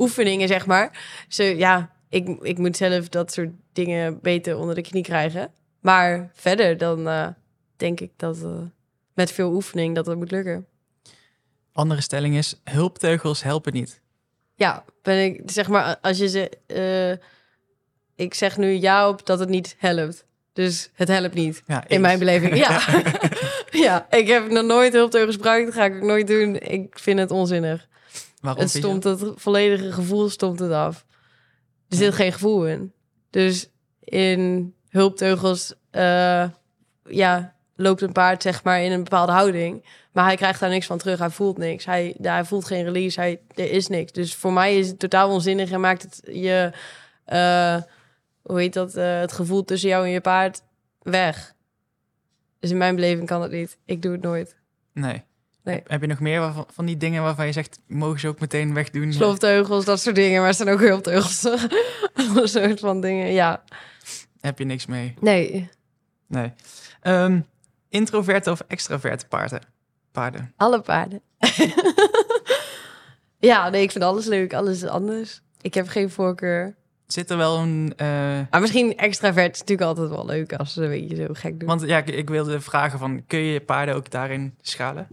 [0.00, 1.04] oefeningen, zeg maar.
[1.28, 5.52] Zo, ja, ik, ik moet zelf dat soort dingen beter onder de knie krijgen.
[5.80, 7.26] Maar verder dan eh,
[7.76, 8.50] denk ik dat eh,
[9.14, 10.66] met veel oefening dat het moet lukken.
[11.72, 14.00] Andere stelling is, hulpteugels helpen niet.
[14.54, 16.50] Ja, ben ik, zeg maar, als je ze.
[16.66, 17.26] eh,
[18.24, 20.24] ik zeg nu ja op dat het niet helpt.
[20.52, 21.62] Dus het helpt niet.
[21.66, 22.56] Ja, In mijn beleving.
[22.56, 22.80] Ja.
[23.86, 25.66] ja, ik heb nog nooit hulpteugels gebruikt.
[25.66, 26.56] Dat ga ik ook nooit doen.
[26.56, 27.88] Ik vind het onzinnig.
[28.40, 31.04] Waarom Het stomt het volledige gevoel stomt het af.
[31.88, 32.92] Er zit geen gevoel in.
[33.30, 33.70] Dus
[34.00, 36.48] in hulpteugels, eh,
[37.04, 39.84] ja, loopt een paard zeg maar in een bepaalde houding.
[40.12, 41.18] Maar hij krijgt daar niks van terug.
[41.18, 41.84] Hij voelt niks.
[41.84, 43.20] Hij, hij voelt geen release.
[43.20, 44.12] Hij, er is niks.
[44.12, 46.72] Dus voor mij is het totaal onzinnig en maakt het je,
[47.24, 47.76] eh,
[48.42, 50.62] hoe heet dat, eh, het gevoel tussen jou en je paard
[51.02, 51.54] weg.
[52.58, 53.78] Dus in mijn beleving kan dat niet.
[53.84, 54.56] Ik doe het nooit.
[54.92, 55.22] Nee.
[55.70, 55.82] Nee.
[55.86, 58.74] Heb, je nog meer waarvan, van die dingen waarvan je zegt, mogen ze ook meteen
[58.74, 59.12] wegdoen?
[59.12, 60.40] Slofteugels, dat soort dingen.
[60.40, 61.44] Maar er zijn ook hulpteugels.
[62.34, 63.62] Een soort van dingen, ja.
[64.40, 65.14] Heb je niks mee?
[65.20, 65.68] Nee,
[66.26, 66.52] Nee.
[67.00, 67.40] Ehm,
[67.88, 69.60] introverte of extraverte paarden?
[70.12, 70.52] Paarden.
[70.56, 71.20] alle paarden.
[73.38, 74.54] ja, nee, ik vind alles leuk.
[74.54, 75.40] Alles is anders.
[75.60, 76.74] Ik heb geen voorkeur.
[77.06, 77.92] Zit er wel een...
[77.96, 78.06] eh,
[78.50, 81.68] Maar misschien extravert is natuurlijk altijd wel leuk als ze een beetje zo gek doen.
[81.68, 85.06] want ja, ik, ik wilde vragen van, kun je je paarden ook daarin schalen?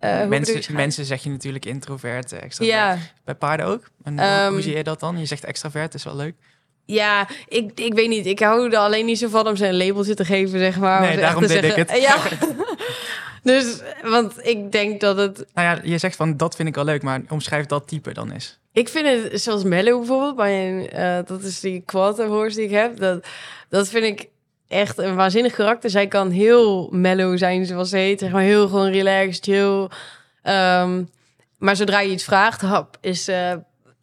[0.00, 2.76] Je mensen, zeg je natuurlijk introvert, eh, extravert.
[2.78, 3.90] Ja, Bij paarden ook?
[4.04, 5.18] En hoe- Ehm, hoe zie je dat dan?
[5.18, 6.34] Je zegt extravert, is wel leuk.
[6.84, 8.26] ja ik, ik weet niet.
[8.26, 11.00] Ik hou er alleen niet zo van om ze een labeltje te geven, zeg maar.
[11.00, 12.16] Nee, daarom deed ik zeggen- Ja.
[13.42, 16.84] dus, want ik denk dat het Nou ja, je zegt van, dat vind ik wel
[16.84, 18.58] leuk, maar omschrijf dat type dan eens.
[18.72, 22.70] Ik vind het, zoals Mello bijvoorbeeld, mijn, eh, dat is die quad horse die ik
[22.74, 23.26] heb, dat,
[23.68, 24.28] dat vind ik
[24.68, 25.90] echt een waanzinnig karakter.
[25.90, 28.20] Zij kan heel mellow zijn, zoals ze heet.
[28.20, 29.88] Zeg maar heel gewoon relaxed, chill.
[30.42, 31.02] Ehm,
[31.58, 33.52] maar zodra je iets vraagt, hap, is eh,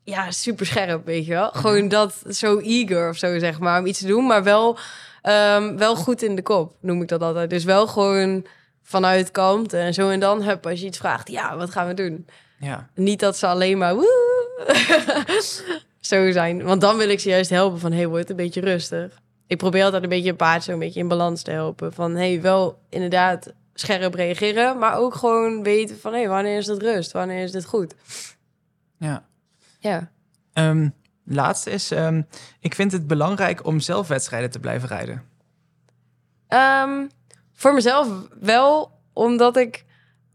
[0.04, 1.50] ja, super scherp, weet je wel.
[1.52, 4.26] Gewoon dat, zo eager of zo, zeg maar, om iets te doen.
[4.26, 4.78] Maar wel,
[5.22, 7.50] ehm, wel goed in de kop, noem ik dat altijd.
[7.50, 8.46] Dus wel gewoon
[8.84, 11.94] vanuit kant en zo en dan, hup, als je iets vraagt, ja, wat gaan we
[11.94, 12.28] doen?
[12.60, 14.68] Ja, Niet dat ze alleen maar woe
[16.00, 16.64] zo zijn.
[16.64, 17.92] Want dan wil ik ze juist helpen van...
[17.92, 19.24] hey, word een beetje rustig.
[19.48, 21.94] Ik probeer altijd een beetje een paard zo een beetje in balans te helpen.
[21.94, 24.78] Van, hey, wel inderdaad scherp reageren...
[24.78, 26.14] maar ook gewoon weten van...
[26.14, 27.12] hey, wanneer is het rust?
[27.12, 27.96] Wanneer is dit goed?
[28.98, 29.26] ja.
[29.80, 30.12] Ja.
[30.54, 30.90] Ehm,
[31.24, 32.22] laatste is, ehm,
[32.60, 35.24] ik vind het belangrijk om zelf wedstrijden te blijven rijden.
[36.48, 37.08] Ehm,
[37.54, 38.08] voor mezelf
[38.40, 39.86] wel, omdat ik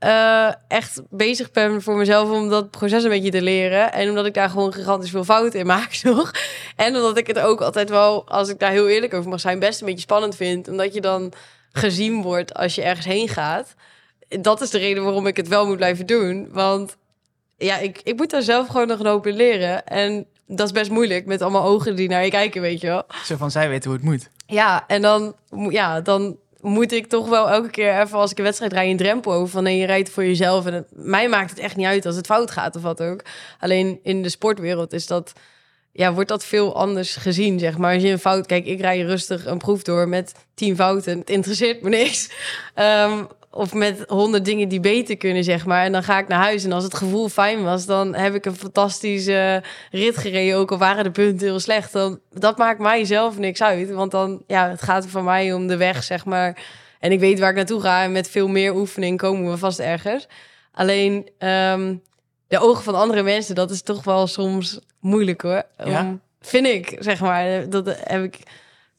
[0.01, 3.93] eh, echt bezig ben voor mezelf om dat proces een beetje te leren.
[3.93, 6.31] En omdat ik daar gewoon gigantisch veel fouten in maak nog.
[6.77, 9.59] En omdat ik het ook altijd wel, als ik daar heel eerlijk over mag zijn,
[9.59, 10.69] best een beetje spannend vind.
[10.69, 11.33] Omdat je dan
[11.73, 13.75] gezien wordt als je ergens heen gaat.
[14.29, 16.49] Dat is de reden waarom ik het wel moet blijven doen.
[16.53, 16.97] Want
[17.57, 19.87] ja, ik, ik moet daar zelf gewoon nog een hoop in leren.
[19.87, 23.03] En dat is best moeilijk met allemaal ogen die naar je kijken, weet je wel.
[23.25, 24.31] Zo van, zij weten hoe het moet.
[24.47, 25.35] Ja, en dan,
[25.69, 28.97] ja, dan moet ik toch wel elke keer even als ik een wedstrijd rijd een
[28.97, 30.67] drempel over van nee, je rijdt voor jezelf.
[30.67, 33.25] En mij maakt het echt niet uit als het fout gaat of wat ook.
[33.59, 35.33] Alleen in de sportwereld is dat,
[35.93, 37.95] ja, wordt dat veel anders gezien, zeg maar.
[37.95, 41.19] Als je een fout, kijk, ik rij rustig een proef door met tien fouten.
[41.19, 42.31] Het interesseert me niks.
[42.75, 45.85] Ehm, of met honderd dingen die beter kunnen, zeg maar.
[45.85, 48.45] En dan ga ik naar huis en als het gevoel fijn was, dan heb ik
[48.45, 50.57] een fantastische rit gereden.
[50.57, 51.93] Ook al waren de punten heel slecht.
[51.93, 53.91] Dan, dat maakt mij zelf niks uit.
[53.91, 56.63] Want dan, ja, het gaat voor mij om de weg, zeg maar.
[56.99, 58.03] En ik weet waar ik naartoe ga.
[58.03, 60.29] En met veel meer oefening komen we vast ergens.
[60.73, 61.95] Alleen ehm,
[62.49, 65.63] de ogen van andere mensen, dat is toch wel soms moeilijk hoor.
[65.85, 66.19] Ja?
[66.41, 67.69] Vind ik, zeg maar.
[67.69, 68.39] Dat heb ik.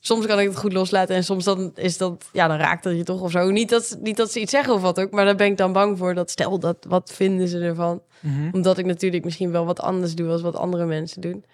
[0.03, 2.97] Soms kan ik het goed loslaten en soms dan is dat, ja, dan raakt dat
[2.97, 3.49] je toch of zo.
[3.49, 5.73] Niet dat, niet dat ze iets zeggen of wat ook, maar daar ben ik dan
[5.73, 6.13] bang voor.
[6.13, 8.01] Dat stel dat, wat vinden ze ervan?
[8.19, 8.49] Mhm.
[8.51, 11.45] Omdat ik natuurlijk misschien wel wat anders doe als wat andere mensen doen.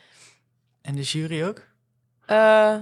[0.82, 1.62] En de jury ook?
[2.26, 2.76] Eh,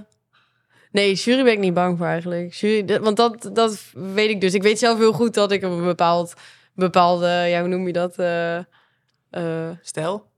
[0.92, 2.54] nee, jury ben ik niet bang voor eigenlijk.
[2.54, 4.54] Jury, want dat, dat weet ik dus.
[4.54, 6.34] Ik weet zelf heel goed dat ik een bepaald,
[6.74, 8.18] bepaalde, ja, hoe noem je dat?
[8.18, 8.58] Eh,
[9.30, 10.34] eh, Stijl?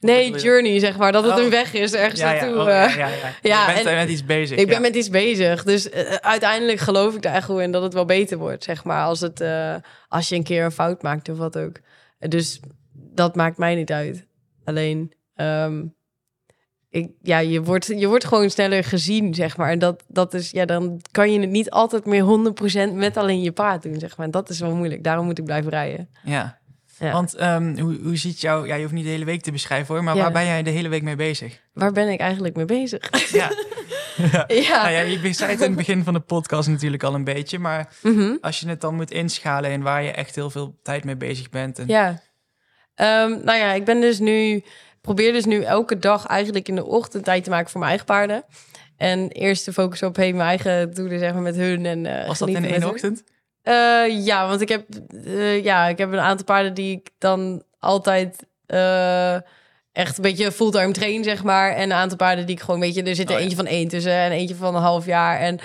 [0.00, 0.38] Nee, je?
[0.38, 1.12] journey, zeg maar.
[1.12, 1.42] Dat het Oh.
[1.44, 2.54] een weg is ergens Ja, naartoe.
[2.56, 2.96] oh, eh.
[2.96, 3.32] ja, ja, ja.
[3.42, 4.58] Ja, Je bent en- er met iets bezig.
[4.58, 5.64] Ik ben met iets bezig.
[5.64, 8.84] Dus eh, uiteindelijk geloof ik er echt goed in dat het wel beter wordt, zeg
[8.84, 9.04] maar.
[9.04, 9.74] Als, het, eh,
[10.08, 11.76] als je een keer een fout maakt of wat ook.
[12.18, 12.60] Dus
[12.92, 14.26] dat maakt mij niet uit.
[14.64, 15.84] Alleen, ehm,
[16.90, 19.70] ik, ja, je, wordt, je wordt gewoon sneller gezien, zeg maar.
[19.70, 22.22] En dat, dat is, ja, dan kan je het niet altijd meer
[22.90, 24.26] 100% met alleen je paard doen, zeg maar.
[24.26, 25.04] En dat is wel moeilijk.
[25.04, 26.08] Daarom moet ik blijven rijden.
[26.24, 26.58] Ja.
[26.98, 27.12] Ja.
[27.12, 28.66] Want ehm, hoe, hoe ziet jou...
[28.66, 30.22] Ja, je hoeft niet de hele week te beschrijven hoor, maar Ja.
[30.22, 31.60] waar ben jij de hele week mee bezig?
[31.72, 33.32] Waar ben ik eigenlijk mee bezig?
[33.32, 33.50] Ja.
[34.48, 34.82] ja.
[34.82, 37.58] Nou ja, je zei het in het begin van de podcast natuurlijk al een beetje,
[37.58, 38.36] maar Mhm.
[38.40, 41.50] als je het dan moet inschalen en waar je echt heel veel tijd mee bezig
[41.50, 41.78] bent.
[41.78, 41.86] En...
[41.86, 42.20] Ja.
[42.94, 44.62] Ehm, nou ja, ik ben dus nu...
[45.00, 48.06] probeer dus nu elke dag eigenlijk in de ochtend tijd te maken voor mijn eigen
[48.08, 48.44] paarden.
[48.96, 51.86] En eerst te focussen op hey, mijn eigen doelen zeg maar, met hun.
[51.86, 53.20] En, eh, Was dat in één met hun.
[53.68, 54.84] Eh, ja, want ik heb,
[55.24, 59.34] eh, ja, ik heb een aantal paarden die ik dan altijd eh,
[59.92, 61.72] echt een beetje fulltime train, zeg maar.
[61.72, 63.42] En een aantal paarden die ik gewoon, weet je, er zit er Oh, ja.
[63.42, 65.38] eentje van één tussen en eentje van een half jaar.
[65.38, 65.58] En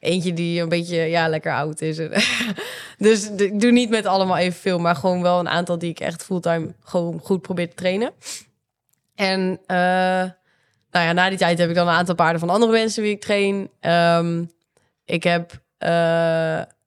[0.00, 1.96] eentje die een beetje, ja, lekker oud is.
[2.98, 6.24] dus ik doe niet met allemaal evenveel, maar gewoon wel een aantal die ik echt
[6.24, 8.10] fulltime gewoon goed probeer te trainen.
[9.14, 13.02] En nou ja, na die tijd heb ik dan een aantal paarden van andere mensen
[13.02, 13.70] wie ik train.
[13.80, 14.44] Ehm,
[15.04, 15.62] ik heb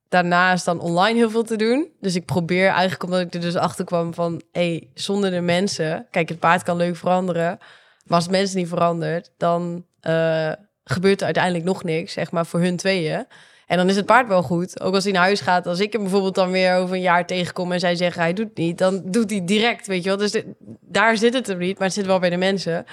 [0.10, 1.92] daarnaast dan online heel veel te doen.
[2.00, 4.42] Dus ik probeer eigenlijk, omdat ik er dus achter kwam van...
[4.52, 6.08] hey, zonder de mensen...
[6.12, 7.58] Kijk, het paard kan leuk veranderen.
[8.06, 10.52] Maar als het mensen niet verandert, dan eh,
[10.84, 13.26] gebeurt er uiteindelijk nog niks, zeg maar, voor hun tweeën.
[13.68, 14.82] En dan is het paard wel goed.
[14.82, 15.68] Ook als hij naar huis gaat.
[15.68, 18.58] Als ik hem bijvoorbeeld dan weer over een jaar tegenkom en zij zeggen hij doet
[18.58, 20.18] niet, dan doet hij direct, weet je wel.
[20.18, 20.42] Dus
[20.82, 22.86] daar zit het hem niet, maar het zit wel bij de mensen.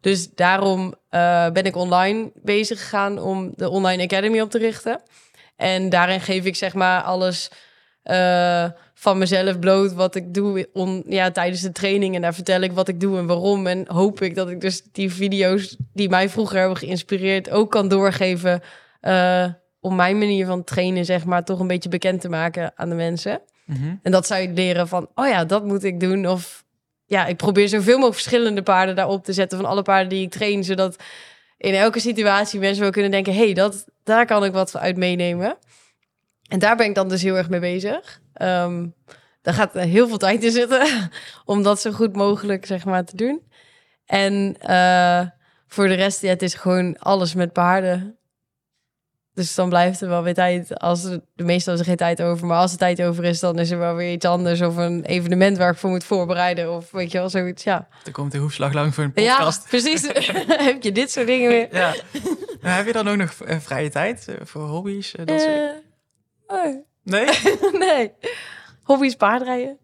[0.00, 5.00] Dus daarom eh, ben ik online bezig gegaan om de Online Academy op te richten.
[5.56, 7.50] En daarin geef ik zeg maar alles
[8.02, 10.68] eh, van mezelf bloot wat ik doe
[11.06, 12.14] ja, tijdens de training.
[12.14, 13.66] En daar vertel ik wat ik doe en waarom.
[13.66, 17.88] En hoop ik dat ik dus die video's die mij vroeger hebben geïnspireerd ook kan
[17.88, 18.60] doorgeven.
[19.00, 19.46] eh,
[19.80, 22.94] om mijn manier van trainen, zeg maar, toch een beetje bekend te maken aan de
[22.94, 23.40] mensen.
[23.66, 23.94] Mhm.
[24.02, 26.26] En dat zou je leren van, oh ja, dat moet ik doen.
[26.26, 26.64] Of
[27.06, 30.30] ja, ik probeer zoveel mogelijk verschillende paarden daarop te zetten van alle paarden die ik
[30.30, 30.96] train, zodat
[31.62, 35.56] in elke situatie mensen wel kunnen denken, hey, dat, daar kan ik wat uit meenemen.
[36.48, 38.20] En daar ben ik dan dus heel erg mee bezig.
[38.32, 38.84] Ehm
[39.42, 41.10] daar gaat heel veel tijd in zitten
[41.44, 43.42] om dat zo goed mogelijk zeg maar te doen.
[44.06, 45.26] En eh,
[45.66, 48.16] voor de rest, ja, het is gewoon alles met paarden.
[49.34, 50.78] Dus dan blijft er wel weer tijd.
[50.78, 52.46] Als er, de meestal is er geen tijd over.
[52.46, 54.60] Maar als er tijd over is, dan is er wel weer iets anders.
[54.60, 56.72] Of een evenement waar ik voor moet voorbereiden.
[56.74, 57.64] Of weet je wel, zoiets.
[57.64, 59.68] Ja, Er komt de hoefslag lang voor een ja podcast.
[59.68, 60.02] precies.
[60.68, 61.68] Heb je dit soort dingen weer?
[61.76, 61.94] Ja.
[62.60, 65.14] Nou, heb je dan ook nog eh, vrije tijd eh, voor hobby's?
[65.14, 65.82] eh, dat soort-
[66.46, 67.26] oh, Nee?
[67.88, 68.12] nee.
[68.82, 69.78] Hobby's paardrijden.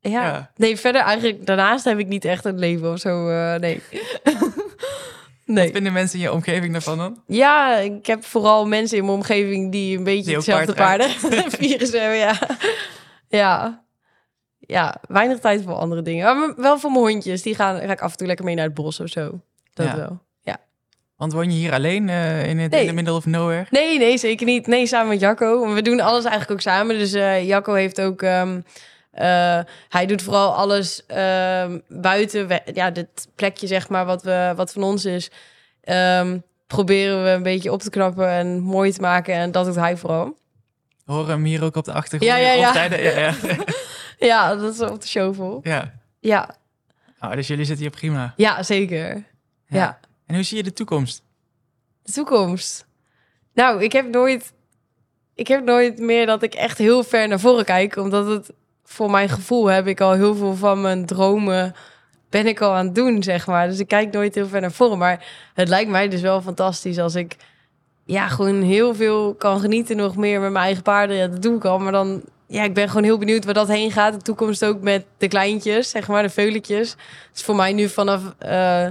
[0.00, 0.10] Ja.
[0.24, 0.50] Ja.
[0.56, 1.46] Nee, verder eigenlijk...
[1.46, 3.28] Daarnaast heb ik niet echt een leven of zo.
[3.58, 3.82] nee.
[5.46, 5.72] Wat nee.
[5.72, 7.22] vinden mensen in je omgeving daarvan dan?
[7.26, 12.16] Ja, ik heb vooral mensen in mijn omgeving die een beetje hetzelfde paard paardenvirus hebben.
[12.18, 12.38] Ja.
[13.28, 13.80] ja.
[14.58, 16.38] Ja, weinig tijd voor andere dingen.
[16.38, 17.42] Maar wel voor mijn hondjes.
[17.42, 19.40] Die gaan, ga ik af en toe lekker mee naar het bos of zo.
[19.74, 19.96] Dat Ja.
[19.96, 20.20] wel.
[21.16, 22.80] Want woon je hier alleen eh, in, het, Nee.
[22.80, 23.66] in the middle of nowhere?
[23.70, 24.66] Nee, nee, zeker niet.
[24.66, 25.72] Nee, samen met Jacco.
[25.74, 26.98] We doen alles eigenlijk ook samen.
[26.98, 28.22] Dus eh Jacco heeft ook...
[28.22, 28.60] ehm,
[29.12, 32.48] eh, hij doet vooral alles ehm, buiten.
[32.74, 35.30] Ja, dit plekje, zeg maar, wat, we, wat van ons is...
[35.80, 39.34] ehm, proberen we een beetje op te knappen en mooi te maken.
[39.34, 40.36] En dat doet hij vooral.
[41.04, 42.32] Horen hem hier ook op de achtergrond?
[42.32, 42.84] Ja, ja, ja.
[42.84, 43.34] ja, ja.
[44.18, 45.60] Ja, dat is op de show vol.
[45.62, 45.92] ja.
[46.20, 46.54] Ja,
[47.20, 48.32] Oh, dus jullie zitten hier prima.
[48.36, 49.24] ja zeker.
[49.66, 49.98] Ja.
[50.26, 51.22] En hoe zie je de toekomst?
[52.02, 52.86] De toekomst.
[53.54, 54.52] Nou, ik heb nooit...
[55.34, 57.96] Ik heb nooit meer dat ik echt heel ver naar voren kijk.
[57.96, 58.52] Omdat het
[58.92, 61.74] voor mijn gevoel heb ik al heel veel van mijn dromen...
[62.30, 63.68] ben ik al aan het doen, zeg maar.
[63.68, 64.98] Dus ik kijk nooit heel ver naar voren.
[64.98, 65.24] Maar
[65.54, 67.36] het lijkt mij dus wel fantastisch als ik
[68.04, 71.16] ja, gewoon heel veel kan genieten nog meer met mijn eigen paarden.
[71.16, 71.78] Ja, dat doe ik al.
[71.78, 74.12] Maar dan, ja, ik ben gewoon heel benieuwd waar dat heen gaat.
[74.12, 76.90] De toekomst ook met de kleintjes, zeg maar, de veuletjes.
[76.90, 78.86] Het is voor mij nu vanaf, eh,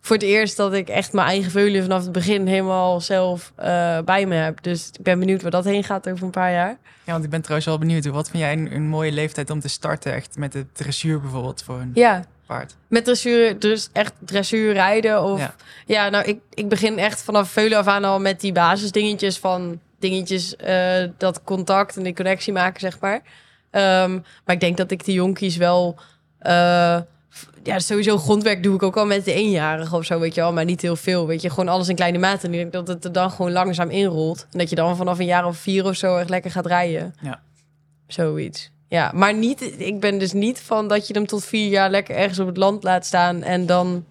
[0.00, 3.98] voor het eerst dat ik echt mijn eigen veulen vanaf het begin helemaal zelf eh,
[4.04, 4.62] bij me heb.
[4.62, 6.76] Dus ik ben benieuwd waar dat heen gaat over een paar jaar.
[7.04, 8.06] Ja, want ik ben trouwens wel benieuwd.
[8.06, 10.12] Wat vind jij een, een mooie leeftijd om te starten?
[10.14, 12.74] Echt met de dressuur bijvoorbeeld voor een Ja, paard.
[12.88, 15.22] met dressuur, dus echt dressuur rijden.
[15.22, 15.54] Of Ja.
[15.86, 19.80] ja, nou, ik, ik begin echt vanaf veulen af aan al met die basisdingetjes van
[19.98, 23.20] dingetjes, eh, dat contact en die connectie maken, zeg maar.
[23.70, 24.12] Ehm,
[24.44, 25.96] maar ik denk dat ik de jonkies wel,
[26.38, 26.98] eh,
[27.62, 30.52] ja, sowieso grondwerk doe ik ook al met de eenjarige of zo, weet je wel,
[30.52, 32.48] maar niet heel veel, weet je, gewoon alles in kleine maten.
[32.48, 35.18] En ik denk dat het er dan gewoon langzaam inrolt en dat je dan vanaf
[35.18, 37.14] een jaar of vier of zo echt lekker gaat rijden.
[37.22, 37.40] Ja.
[38.06, 38.70] Zoiets.
[38.88, 42.16] Ja, maar niet, ik ben dus niet van dat je hem tot vier jaar lekker
[42.16, 44.04] ergens op het land laat staan en dan,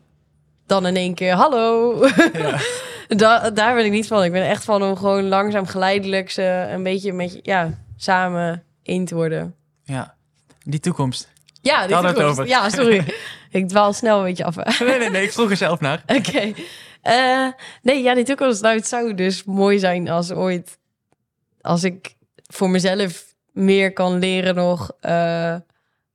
[0.65, 1.97] dan in één keer, hallo.
[2.33, 2.57] Ja.
[3.07, 4.23] Da- daar ben ik niet van.
[4.23, 8.63] Ik ben echt van om gewoon langzaam geleidelijk ze een beetje met je, ja, samen
[8.83, 9.55] één te worden.
[9.83, 10.15] ja.
[10.63, 11.27] Die toekomst.
[11.61, 12.47] Ja, dit het over.
[12.47, 13.05] Ja, sorry.
[13.51, 14.79] ik dwaal snel een beetje af.
[14.79, 15.23] Nee, nee, nee.
[15.23, 16.03] Ik vroeg er zelf naar.
[16.17, 16.53] Oké.
[17.01, 17.47] Eh,
[17.81, 18.61] nee, ja, die toekomst.
[18.61, 20.77] Nou, het zou dus mooi zijn als ooit...
[21.61, 22.15] Als ik
[22.47, 25.55] voor mezelf meer kan leren nog eh,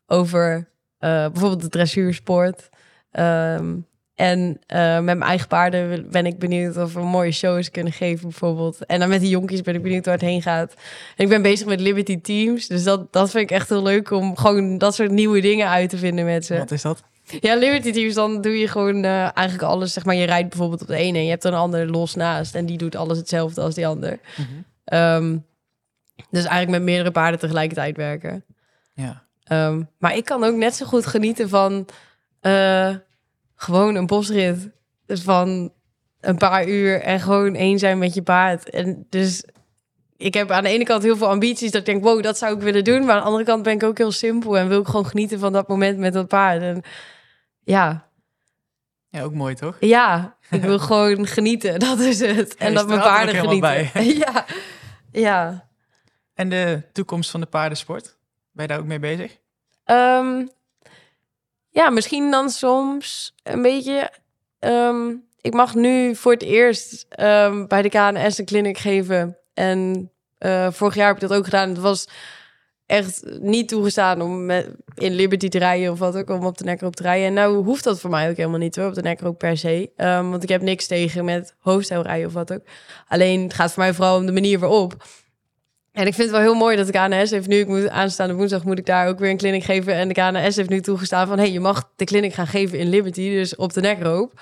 [0.06, 0.68] over
[0.98, 2.68] eh, bijvoorbeeld de dressuursport.
[3.10, 3.76] Ehm,
[4.14, 8.28] en eh, met mijn eigen paarden ben ik benieuwd of we mooie shows kunnen geven
[8.28, 8.86] bijvoorbeeld.
[8.86, 10.74] En dan met die jonkies ben ik benieuwd waar het heen gaat.
[11.16, 12.66] En ik ben bezig met Liberty Teams.
[12.66, 15.90] Dus dat, dat vind ik echt heel leuk om gewoon dat soort nieuwe dingen uit
[15.90, 16.58] te vinden met ze.
[16.58, 17.02] Wat is dat?
[17.40, 19.92] Ja, Liberty Teams, dan doe je gewoon eh, eigenlijk alles.
[19.92, 22.54] Zeg maar, je rijdt bijvoorbeeld op de ene en je hebt een ander los naast.
[22.54, 24.18] En die doet alles hetzelfde als die ander.
[24.36, 24.48] Mhm.
[24.84, 25.38] Ehm,
[26.30, 28.44] dus eigenlijk met meerdere paarden tegelijkertijd werken.
[28.94, 29.22] Ja.
[29.44, 31.86] Ehm, maar ik kan ook net zo goed genieten van
[32.40, 32.94] eh,
[33.54, 34.70] gewoon een bosrit
[35.06, 35.72] van
[36.20, 38.70] een paar uur en gewoon één zijn met je paard.
[38.70, 39.44] En dus
[40.16, 42.54] ik heb aan de ene kant heel veel ambities dat ik denk, wow, dat zou
[42.54, 43.04] ik willen doen.
[43.04, 45.38] Maar aan de andere kant ben ik ook heel simpel en wil ik gewoon genieten
[45.38, 46.62] van dat moment met dat paard.
[46.62, 46.82] En
[47.64, 48.08] ja,
[49.08, 49.76] Ja, ook mooi toch?
[49.80, 51.78] ja, ik wil gewoon genieten.
[51.78, 52.54] Dat is het.
[52.54, 54.04] En dat mijn paarden genieten.
[54.26, 54.44] ja,
[55.12, 55.68] ja.
[56.34, 58.16] En de toekomst van de paardensport?
[58.52, 59.38] Ben je daar ook mee bezig?
[59.84, 60.46] Ehm,
[61.74, 64.10] ja, misschien dan soms een beetje.
[64.58, 69.38] ehm, ik mag nu voor het eerst ehm, bij de KNS een clinic geven.
[69.54, 71.68] En eh, vorig jaar heb ik dat ook gedaan.
[71.68, 72.08] Het was
[72.86, 76.64] echt niet toegestaan om met, in Liberty te rijden of wat ook, om op de
[76.64, 77.26] nekker op te rijden.
[77.26, 79.90] En nou hoeft dat voor mij ook helemaal niet hoor, op de ook per se.
[79.96, 82.62] Ehm, want ik heb niks tegen met hoofdstijl rijden of wat ook.
[83.08, 84.96] Alleen het gaat voor mij vooral om de manier waarop.
[85.94, 88.34] En ik vind het wel heel mooi dat de KNS heeft nu, ik moet aanstaande
[88.34, 89.94] woensdag moet ik daar ook weer een clinic geven.
[89.94, 92.88] En de KNS heeft nu toegestaan van, hey, je mag de clinic gaan geven in
[92.88, 94.40] Liberty, dus op de nekroop.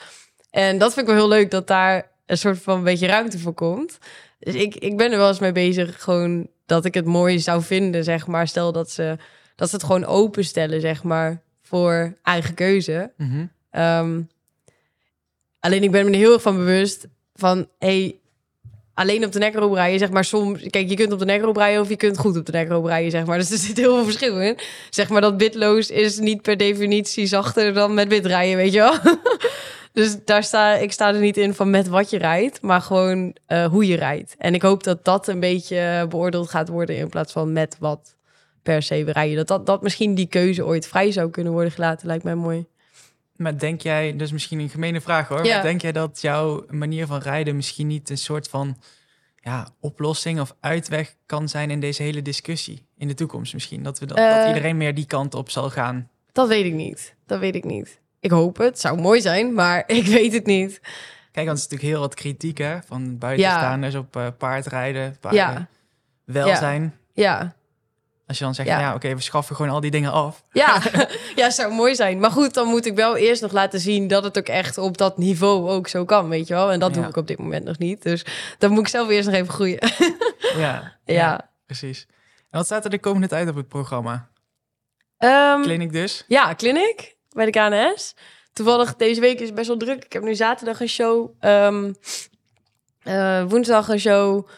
[0.51, 3.39] En dat vind ik wel heel leuk dat daar een soort van een beetje ruimte
[3.39, 3.99] voor komt.
[4.39, 7.63] Dus ik, ik ben er wel eens mee bezig, gewoon dat ik het mooi zou
[7.63, 8.49] vinden, zeg maar.
[8.49, 9.17] Stel dat ze,
[9.57, 13.13] dat ze het gewoon openstellen, zeg maar, voor eigen keuze.
[13.17, 13.47] Mhm.
[13.71, 14.21] Ehm,
[15.61, 18.21] alleen ik ben me er heel erg van bewust van, hey,
[18.95, 21.81] alleen op de nekroop rijden, zeg maar soms, kijk, je kunt op de nekroop rijden
[21.81, 23.39] of je kunt goed op de nekroop rijden, zeg maar.
[23.39, 24.59] Dus er zit heel veel verschil in.
[24.91, 28.79] Zeg maar dat bitloos is niet per definitie zachter dan met wit rijden, weet je
[28.79, 28.95] wel.
[30.03, 33.37] dus daar sta ik sta er niet in van met wat je rijdt, maar gewoon
[33.47, 34.35] eh, hoe je rijdt.
[34.39, 38.17] En ik hoop dat dat een beetje beoordeeld gaat worden in plaats van met wat
[38.63, 39.37] per se rijden.
[39.37, 42.67] Dat, dat, dat misschien die keuze ooit vrij zou kunnen worden gelaten, lijkt mij mooi.
[43.43, 45.55] Maar denk jij, dus misschien een gemene vraag hoor, Ja.
[45.55, 48.77] maar denk jij dat jouw manier van rijden misschien niet een soort van
[49.41, 53.83] ja, oplossing of uitweg kan zijn in deze hele discussie in de toekomst misschien?
[53.83, 54.49] Dat, we dat, dat Eh.
[54.49, 56.09] iedereen meer die kant op zal gaan.
[56.33, 57.15] Dat weet ik niet.
[57.27, 58.01] Dat weet ik niet.
[58.21, 58.81] Ik hoop het.
[58.81, 60.81] Zou mooi zijn, maar ik weet het niet.
[61.33, 65.41] Kijk, want er is natuurlijk heel wat kritiek hè, van buitenstaanders op eh, paardrijden, paarden,
[65.41, 65.69] Ja,
[66.25, 66.95] welzijn.
[67.13, 67.55] ja,
[68.33, 68.81] Als je dan zegt, Ja.
[68.81, 70.45] ja, oké, we schaffen gewoon al die dingen af.
[70.53, 70.83] ja.
[71.37, 72.19] ja, zou mooi zijn.
[72.19, 74.97] Maar goed, dan moet ik wel eerst nog laten zien dat het ook echt op
[74.99, 76.73] dat niveau ook zo kan, weet je wel.
[76.73, 78.03] En dat doe ik op dit moment nog niet.
[78.03, 78.25] Dus
[78.59, 79.79] dan moet ik zelf eerst nog even groeien.
[80.57, 81.51] Ja, ja.
[81.67, 82.07] precies.
[82.51, 84.29] En wat staat er de komende tijd op het programma?
[85.19, 86.25] Ehm, Clinic dus?
[86.29, 88.15] Ja, clinic bij de KNS.
[88.53, 90.05] Toevallig deze week is best wel druk.
[90.05, 91.31] Ik heb nu zaterdag een show.
[91.41, 91.93] ehm,
[93.03, 94.49] eh, woensdag een show.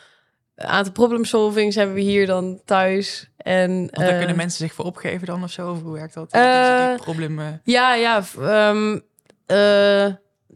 [0.57, 3.29] Een aantal problem solvings hebben we hier dan thuis.
[3.37, 5.71] En, Want daar eh, kunnen mensen zich voor opgeven dan of zo?
[5.71, 6.31] Of hoe werkt dat?
[6.33, 7.61] Dus die problemen...
[7.65, 8.23] Ja, ja.
[8.41, 8.99] ehm,
[9.47, 10.05] eh,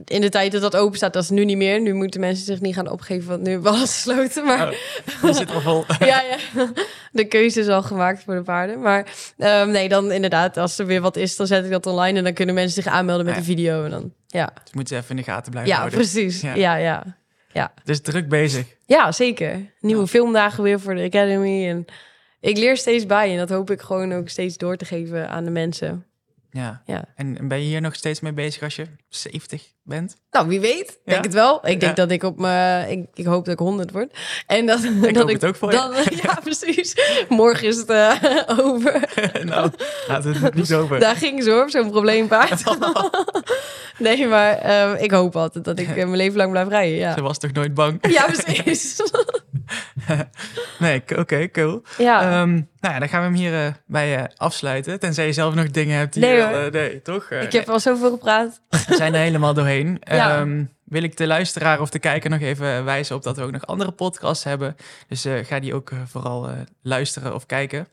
[0.05, 1.81] in de tijd dat dat open staat, dat is nu niet meer.
[1.81, 4.45] Nu moeten mensen zich niet gaan opgeven, want nu hebben we alles gesloten.
[4.45, 4.69] Maar
[5.23, 5.85] Oh, zit er vol.
[5.99, 6.37] ja, ja,
[7.13, 8.81] de keuze is al gemaakt voor de paarden.
[8.81, 9.07] Maar
[9.39, 12.25] ehm, nee, dan inderdaad, als er weer wat is, dan zet ik dat online en
[12.25, 13.41] dan kunnen mensen zich aanmelden met Ja.
[13.41, 13.85] een video.
[13.85, 15.99] En dan, ja, Dus moeten ze even in de gaten blijven ja houden.
[15.99, 16.41] precies.
[16.41, 16.55] Ja.
[16.55, 17.17] Ja, ja.
[17.53, 17.73] Ja.
[17.85, 18.67] Dus druk bezig.
[18.89, 19.73] Ja, zeker.
[19.81, 20.07] Nieuwe Ja.
[20.07, 21.69] filmdagen weer voor de Academy.
[21.69, 21.85] En
[22.41, 23.31] ik leer steeds bij.
[23.31, 26.07] En dat hoop ik gewoon ook steeds door te geven aan de mensen.
[26.59, 26.83] Ja.
[26.87, 27.05] Ja.
[27.15, 30.17] En, en ben je hier nog steeds mee bezig als je 70 bent?
[30.31, 30.89] Nou, wie weet.
[30.91, 31.13] Ik Ja?
[31.13, 31.57] Denk het wel.
[31.57, 31.93] Ik denk Ja.
[32.05, 32.91] dat ik op mijn...
[32.91, 34.19] Ik, ik hoop dat ik 100 word.
[34.47, 35.77] En dat, Ik dat hoop het ook voor je.
[35.77, 35.93] dan,
[36.23, 36.97] Ja, precies.
[37.29, 38.13] Morgen is het eh,
[38.67, 38.93] over.
[39.45, 39.71] nou,
[40.07, 41.01] we het niet over.
[41.01, 42.63] Daar ging ze hoor, zo'n probleempaard.
[43.99, 46.97] nee, maar eh, ik hoop altijd dat ik eh, mijn leven lang blijf rijden.
[46.99, 47.99] Ja, Ze was toch nooit bang?
[48.11, 48.97] ja precies.
[50.79, 51.83] nee, oké, cool.
[51.99, 52.23] ja.
[52.23, 55.01] Ehm, nou ja, dan gaan we hem hier eh, bij afsluiten.
[55.01, 57.31] Tenzij je zelf nog dingen hebt die Nee, je eh, nee, toch?
[57.31, 58.61] Eh, ik heb al zoveel gepraat.
[58.69, 60.01] We zijn er helemaal doorheen.
[60.09, 60.37] Ja.
[60.39, 63.51] Ehm, wil ik de luisteraar of de kijker nog even wijzen op dat we ook
[63.51, 64.77] nog andere podcasts hebben.
[65.09, 67.89] Dus eh, ga die ook vooral eh, luisteren of kijken.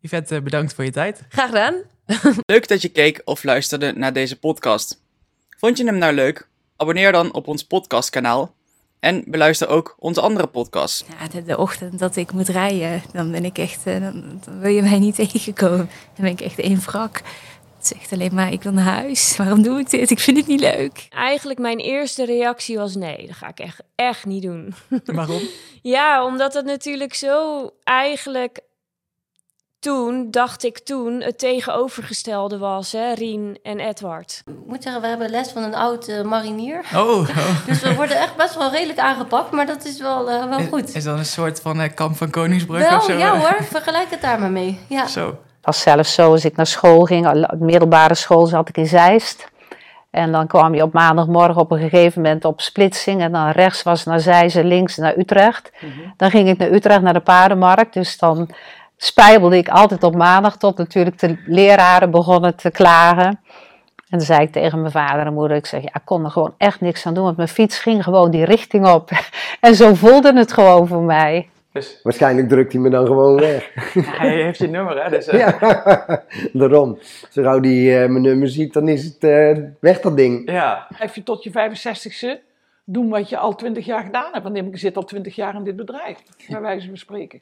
[0.00, 1.22] Yvette, bedankt voor je tijd.
[1.28, 1.74] Graag gedaan.
[2.52, 5.00] Leuk dat je keek of luisterde naar deze podcast.
[5.58, 6.48] Vond je hem nou leuk?
[6.76, 8.54] Abonneer dan op ons podcastkanaal.
[9.00, 11.04] En beluister ook onze andere podcasts.
[11.20, 14.60] Ja, de, de ochtend dat ik moet rijden, dan ben ik echt, eh, dan, dan
[14.60, 15.90] wil je mij niet tegenkomen.
[16.14, 17.22] Dan ben ik echt één wrak.
[17.76, 19.36] Het zegt alleen maar, ik wil naar huis.
[19.36, 20.10] Waarom doe ik dit?
[20.10, 21.06] Ik vind het niet leuk.
[21.10, 24.74] Eigenlijk mijn eerste reactie was nee, dat ga ik echt, echt niet doen.
[25.04, 25.40] Waarom?
[25.82, 28.60] Ja, omdat het natuurlijk zo eigenlijk
[29.80, 34.42] toen, dacht ik toen, het tegenovergestelde was, hè, Rien en Edward.
[34.46, 36.84] Ik moet zeggen, we hebben les van een oud eh, marinier.
[36.94, 37.28] Oh, oh.
[37.66, 40.66] Dus we worden echt best wel redelijk aangepakt, maar dat is wel, eh, wel Is,
[40.68, 40.94] goed.
[40.94, 43.12] is dat een soort van eh, kamp van Koningsbrug of Wel, zo?
[43.12, 44.78] ja hoor, vergelijk het daar maar mee.
[44.88, 45.06] Ja.
[45.06, 45.26] Zo.
[45.26, 49.48] Het was zelfs zo, als ik naar school ging, middelbare school zat ik in Zeist.
[50.10, 53.20] En dan kwam je op maandagmorgen op een gegeven moment op splitsing.
[53.20, 55.70] En dan rechts was naar Zeist en links naar Utrecht.
[56.16, 57.94] Dan ging ik naar Utrecht naar de paardenmarkt.
[57.94, 58.48] Dus dan
[58.98, 63.40] spijbelde ik altijd op maandag tot natuurlijk de leraren begonnen te klagen.
[64.08, 66.30] En dan zei ik tegen mijn vader en moeder, ik zeg, ja, ik kon er
[66.30, 67.24] gewoon echt niks aan doen.
[67.24, 69.10] Want mijn fiets ging gewoon die richting op.
[69.60, 71.48] En zo voelde het gewoon voor mij.
[71.72, 73.70] Dus Waarschijnlijk drukt hij me dan gewoon weg.
[74.18, 75.10] hij heeft je nummer, hè?
[75.10, 76.22] Dus, eh, Ja,
[76.52, 76.98] daarom.
[77.30, 80.50] Zo gauw die eh, mijn nummer ziet, dan is het eh, weg dat ding.
[80.50, 80.86] ja.
[80.96, 82.46] Blijf je tot je 65ste
[82.84, 84.44] doen wat je al 20 jaar gedaan hebt.
[84.44, 86.18] Want ik zit al 20 jaar in dit bedrijf,
[86.48, 87.40] bij wijze van spreken.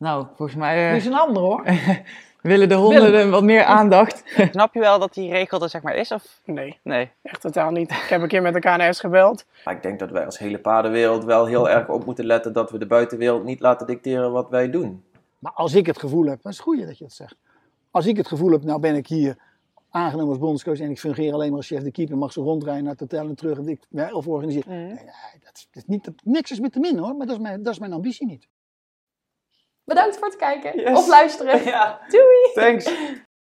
[0.00, 1.64] Nou, volgens mij eh, Dit is een ander hoor.
[2.42, 3.30] willen de honden Willem.
[3.30, 4.22] wat meer aandacht.
[4.50, 6.12] Snap je wel dat die regel er zeg maar is?
[6.12, 6.40] Of?
[6.44, 7.10] Nee, Nee.
[7.22, 7.90] echt totaal niet.
[7.90, 9.44] Ik heb een keer met de KNS gebeld.
[9.64, 12.70] Maar ik denk dat wij als hele paardenwereld wel heel erg op moeten letten dat
[12.70, 15.04] we de buitenwereld niet laten dicteren wat wij doen.
[15.38, 17.36] Maar als ik het gevoel heb, dat is het goede dat je het zegt.
[17.90, 19.36] Als ik het gevoel heb, nou ben ik hier
[19.90, 22.82] aangenomen als bondscoach en ik fungeer alleen maar als chef de keeper, mag ze rondrijden
[22.82, 23.80] naar het hotel en terug en ik,
[24.12, 24.70] of organiseren.
[24.72, 24.94] Nee, nee,
[25.44, 27.42] dat, is, dat is niet, dat, niks is met te min hoor, maar dat is
[27.42, 28.48] mijn, dat is mijn ambitie niet.
[29.90, 30.98] Bedankt voor het kijken Yes.
[30.98, 31.64] of luisteren.
[31.74, 32.00] Ja.
[32.08, 32.50] Doei!
[32.54, 32.84] Thanks.